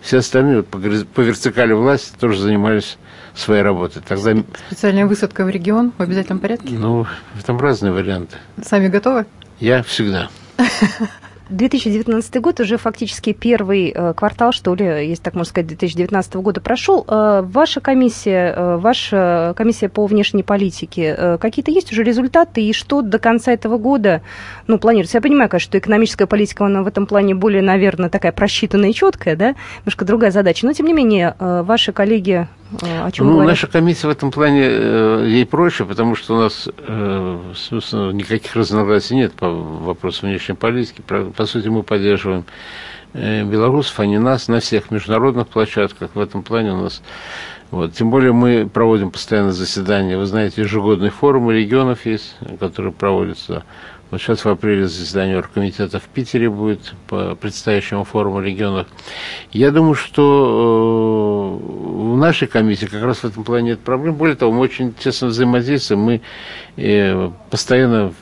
все 0.00 0.18
остальные 0.18 0.58
вот, 0.58 0.68
по 0.68 1.20
вертикали 1.20 1.72
власти 1.72 2.12
тоже 2.18 2.40
занимались 2.40 2.98
своей 3.34 3.62
работой. 3.62 4.02
Тогда... 4.06 4.36
Специальная 4.68 5.06
высадка 5.06 5.44
в 5.44 5.48
регион 5.48 5.92
в 5.96 6.02
обязательном 6.02 6.38
порядке? 6.38 6.74
Ну, 6.74 7.06
там 7.44 7.58
разные 7.58 7.92
варианты. 7.92 8.36
Сами 8.62 8.88
готовы? 8.88 9.26
Я 9.60 9.82
всегда. 9.82 10.28
2019 11.48 12.40
год 12.40 12.60
уже 12.60 12.76
фактически 12.76 13.32
первый 13.32 13.92
э, 13.94 14.14
квартал, 14.14 14.52
что 14.52 14.74
ли, 14.74 14.84
если 15.08 15.22
так 15.22 15.34
можно 15.34 15.50
сказать, 15.50 15.68
2019 15.68 16.34
года 16.36 16.60
прошел. 16.60 17.04
Э, 17.06 17.42
ваша 17.42 17.80
комиссия, 17.80 18.52
э, 18.56 18.76
ваша 18.76 19.54
комиссия 19.56 19.88
по 19.88 20.06
внешней 20.06 20.42
политике, 20.42 21.38
какие-то 21.40 21.70
есть 21.70 21.92
уже 21.92 22.02
результаты 22.02 22.62
и 22.62 22.72
что 22.72 23.02
до 23.02 23.18
конца 23.18 23.52
этого 23.52 23.78
года, 23.78 24.22
ну, 24.66 24.78
планируется? 24.78 25.18
Я 25.18 25.22
понимаю, 25.22 25.48
конечно, 25.48 25.70
что 25.70 25.78
экономическая 25.78 26.26
политика, 26.26 26.66
она 26.66 26.82
в 26.82 26.86
этом 26.88 27.06
плане 27.06 27.34
более, 27.34 27.62
наверное, 27.62 28.10
такая 28.10 28.32
просчитанная 28.32 28.90
и 28.90 28.94
четкая, 28.94 29.36
да, 29.36 29.54
немножко 29.80 30.04
другая 30.04 30.30
задача, 30.30 30.66
но, 30.66 30.72
тем 30.72 30.86
не 30.86 30.92
менее, 30.92 31.34
ваши 31.38 31.92
коллеги 31.92 32.48
о 32.80 33.10
чем 33.10 33.26
ну, 33.26 33.32
говорят? 33.34 33.50
наша 33.50 33.66
комиссия 33.66 34.08
в 34.08 34.10
этом 34.10 34.30
плане 34.30 34.62
э, 34.64 35.26
ей 35.28 35.46
проще, 35.46 35.84
потому 35.84 36.14
что 36.14 36.34
у 36.34 36.40
нас, 36.40 36.68
э, 36.76 37.52
собственно, 37.54 38.10
никаких 38.10 38.54
разногласий 38.56 39.14
нет 39.14 39.32
по 39.34 39.48
вопросу 39.48 40.26
внешней 40.26 40.54
политики. 40.54 41.00
По, 41.06 41.24
по 41.24 41.46
сути, 41.46 41.68
мы 41.68 41.82
поддерживаем 41.82 42.44
э, 43.14 43.44
белорусов, 43.44 44.00
а 44.00 44.06
не 44.06 44.18
нас 44.18 44.48
на 44.48 44.60
всех 44.60 44.90
международных 44.90 45.48
площадках. 45.48 46.10
В 46.14 46.20
этом 46.20 46.42
плане 46.42 46.72
у 46.72 46.82
нас 46.82 47.02
вот. 47.70 47.94
Тем 47.94 48.10
более 48.10 48.32
мы 48.32 48.68
проводим 48.72 49.10
постоянно 49.10 49.52
заседания. 49.52 50.16
Вы 50.16 50.26
знаете, 50.26 50.62
ежегодные 50.62 51.10
форумы 51.10 51.54
регионов 51.54 52.06
есть, 52.06 52.36
которые 52.60 52.92
проводятся 52.92 53.64
вот 54.10 54.20
сейчас 54.20 54.44
в 54.44 54.48
апреле 54.48 54.86
заседание 54.86 55.36
оргкомитета 55.36 55.98
в 55.98 56.04
Питере 56.04 56.48
будет 56.48 56.94
по 57.08 57.34
предстоящему 57.34 58.04
форуму 58.04 58.40
регионов. 58.40 58.86
Я 59.52 59.72
думаю, 59.72 59.94
что 59.94 61.60
э, 61.60 62.12
в 62.12 62.16
нашей 62.16 62.46
комиссии 62.46 62.86
как 62.86 63.02
раз 63.02 63.18
в 63.18 63.24
этом 63.24 63.42
плане 63.42 63.70
нет 63.70 63.80
проблем. 63.80 64.14
Более 64.14 64.36
того, 64.36 64.52
мы 64.52 64.60
очень 64.60 64.94
тесно 64.94 65.28
взаимодействуем. 65.28 66.02
Мы 66.02 66.20
э, 66.76 67.30
постоянно 67.50 68.12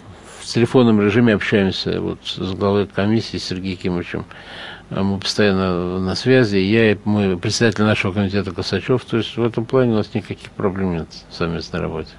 в 0.40 0.47
телефонном 0.47 1.03
режиме 1.03 1.35
общаемся 1.35 2.01
вот, 2.01 2.18
с 2.25 2.53
главой 2.55 2.87
комиссии 2.87 3.37
Сергеем 3.37 3.77
Кимовичем. 3.77 4.25
Мы 4.90 5.18
постоянно 5.18 5.99
на 5.99 6.14
связи. 6.14 6.57
Я 6.57 6.92
и 6.92 6.99
мой 7.05 7.37
председатель 7.37 7.85
нашего 7.85 8.12
комитета 8.12 8.53
Косачев. 8.53 9.05
То 9.05 9.18
есть 9.18 9.37
в 9.37 9.44
этом 9.44 9.66
плане 9.66 9.92
у 9.92 9.97
нас 9.97 10.14
никаких 10.14 10.51
проблем 10.53 10.94
нет 10.94 11.09
в 11.29 11.35
совместной 11.35 11.81
работе. 11.81 12.11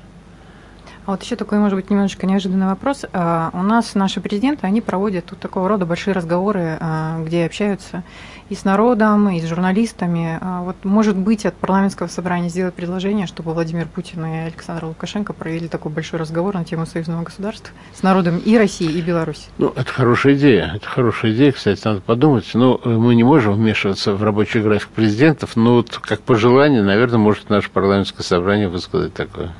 А 1.06 1.12
вот 1.12 1.22
еще 1.22 1.36
такой, 1.36 1.60
может 1.60 1.76
быть, 1.76 1.90
немножечко 1.90 2.26
неожиданный 2.26 2.66
вопрос. 2.66 3.06
А, 3.14 3.52
у 3.54 3.62
нас 3.62 3.94
наши 3.94 4.22
президенты, 4.22 4.66
они 4.66 4.82
проводят 4.82 5.26
тут 5.26 5.40
такого 5.40 5.70
рода 5.70 5.86
большие 5.86 6.14
разговоры, 6.16 6.78
а, 6.80 7.24
где 7.24 7.46
общаются 7.46 8.04
и 8.50 8.56
с 8.56 8.64
народом, 8.64 9.30
и 9.30 9.40
с 9.40 9.46
журналистами. 9.46 10.40
А 10.42 10.64
вот, 10.64 10.76
может 10.84 11.16
быть, 11.16 11.46
от 11.46 11.56
парламентского 11.56 12.08
собрания 12.08 12.50
сделать 12.50 12.74
предложение, 12.74 13.28
чтобы 13.28 13.54
Владимир 13.54 13.88
Путин 13.88 14.26
и 14.26 14.38
Александр 14.48 14.86
Лукашенко 14.86 15.34
провели 15.34 15.68
такой 15.68 15.92
большой 15.92 16.20
разговор 16.20 16.56
на 16.56 16.66
тему 16.66 16.88
союзного 16.88 17.24
государства 17.24 17.72
с 17.94 18.02
народом 18.02 18.40
и 18.40 18.58
России, 18.58 18.92
и 18.92 19.02
Беларуси. 19.02 19.44
Ну, 19.60 19.74
это 19.76 19.92
хорошая 19.92 20.34
идея. 20.34 20.72
Это 20.76 20.88
хорошая 20.88 21.34
идея, 21.34 21.52
кстати, 21.52 21.82
надо 21.86 22.02
подумать. 22.02 22.50
Но 22.56 22.82
ну, 22.84 23.00
мы 23.00 23.14
не 23.14 23.24
можем 23.24 23.54
вмешиваться 23.54 24.14
в 24.14 24.24
рабочий 24.24 24.60
график 24.60 24.90
президентов, 24.90 25.56
но 25.56 25.76
вот 25.76 26.00
как 26.02 26.22
пожелание, 26.22 26.82
наверное, 26.82 27.20
может 27.20 27.50
наше 27.50 27.70
парламентское 27.70 28.24
собрание 28.24 28.70
высказать 28.70 29.14
такое. 29.14 29.54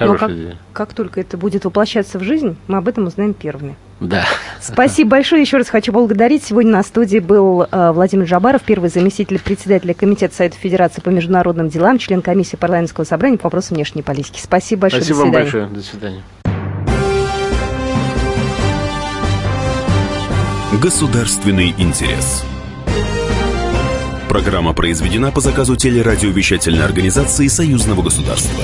Но 0.00 0.16
как, 0.16 0.30
как 0.72 0.92
только 0.94 1.20
это 1.20 1.36
будет 1.36 1.64
воплощаться 1.64 2.18
в 2.18 2.22
жизнь, 2.22 2.56
мы 2.66 2.78
об 2.78 2.88
этом 2.88 3.06
узнаем 3.06 3.34
первыми. 3.34 3.76
Да. 4.00 4.24
Спасибо 4.60 5.10
большое. 5.12 5.40
Еще 5.40 5.56
раз 5.56 5.68
хочу 5.68 5.92
поблагодарить. 5.92 6.44
Сегодня 6.44 6.72
на 6.72 6.82
студии 6.82 7.18
был 7.18 7.62
э, 7.62 7.92
Владимир 7.92 8.26
Жабаров, 8.26 8.62
первый 8.62 8.90
заместитель 8.90 9.40
председателя 9.40 9.94
Комитета 9.94 10.34
Совета 10.34 10.56
Федерации 10.58 11.00
по 11.00 11.08
международным 11.08 11.68
делам, 11.68 11.98
член 11.98 12.20
комиссии 12.20 12.56
парламентского 12.56 13.04
собрания 13.04 13.38
по 13.38 13.44
вопросам 13.44 13.76
внешней 13.76 14.02
политики. 14.02 14.38
Спасибо 14.42 14.82
большое. 14.82 15.02
Спасибо 15.02 15.18
вам 15.18 15.32
большое. 15.32 15.66
До 15.68 15.80
свидания. 15.80 16.22
Государственный 20.82 21.74
интерес. 21.78 22.44
Программа 24.28 24.74
произведена 24.74 25.30
по 25.30 25.40
заказу 25.40 25.76
телерадиовещательной 25.76 26.84
организации 26.84 27.46
Союзного 27.46 28.02
государства. 28.02 28.62